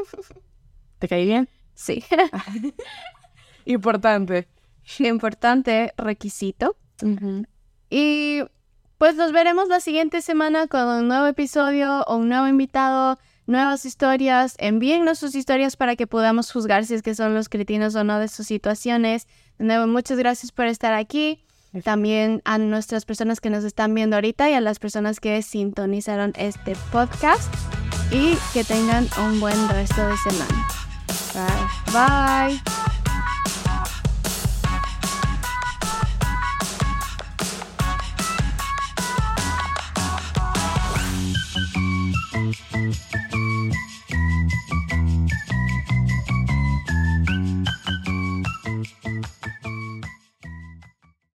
¿Te 0.99 1.08
caí 1.08 1.25
bien? 1.25 1.47
Sí. 1.73 2.03
Importante. 3.65 4.49
Importante 4.99 5.93
requisito. 5.95 6.75
Y 7.89 8.41
pues 8.97 9.15
nos 9.15 9.32
veremos 9.32 9.69
la 9.69 9.79
siguiente 9.79 10.21
semana 10.21 10.67
con 10.67 10.86
un 10.86 11.08
nuevo 11.08 11.27
episodio 11.27 12.01
o 12.01 12.17
un 12.17 12.27
nuevo 12.27 12.45
invitado, 12.45 13.17
nuevas 13.49 13.85
historias. 13.85 14.55
Envíennos 14.59 15.19
sus 15.19 15.35
historias 15.35 15.75
para 15.75 15.95
que 15.95 16.07
podamos 16.07 16.51
juzgar 16.51 16.85
si 16.85 16.93
es 16.93 17.01
que 17.01 17.15
son 17.15 17.33
los 17.33 17.49
cretinos 17.49 17.95
o 17.95 18.03
no 18.03 18.19
de 18.19 18.27
sus 18.27 18.47
situaciones. 18.47 19.27
De 19.57 19.65
nuevo, 19.65 19.88
muchas 19.88 20.17
gracias 20.17 20.51
por 20.51 20.67
estar 20.67 20.93
aquí. 20.93 21.43
También 21.83 22.41
a 22.45 22.57
nuestras 22.57 23.05
personas 23.05 23.41
que 23.41 23.49
nos 23.49 23.63
están 23.63 23.93
viendo 23.93 24.15
ahorita 24.15 24.49
y 24.49 24.53
a 24.53 24.62
las 24.62 24.79
personas 24.79 25.19
que 25.19 25.41
sintonizaron 25.41 26.33
este 26.35 26.75
podcast. 26.91 27.53
Y 28.12 28.35
que 28.53 28.63
tengan 28.63 29.07
un 29.21 29.39
buen 29.39 29.69
resto 29.69 30.07
de 30.07 30.17
semana. 30.17 30.67
Bye. 31.93 32.57
Bye. 32.57 32.88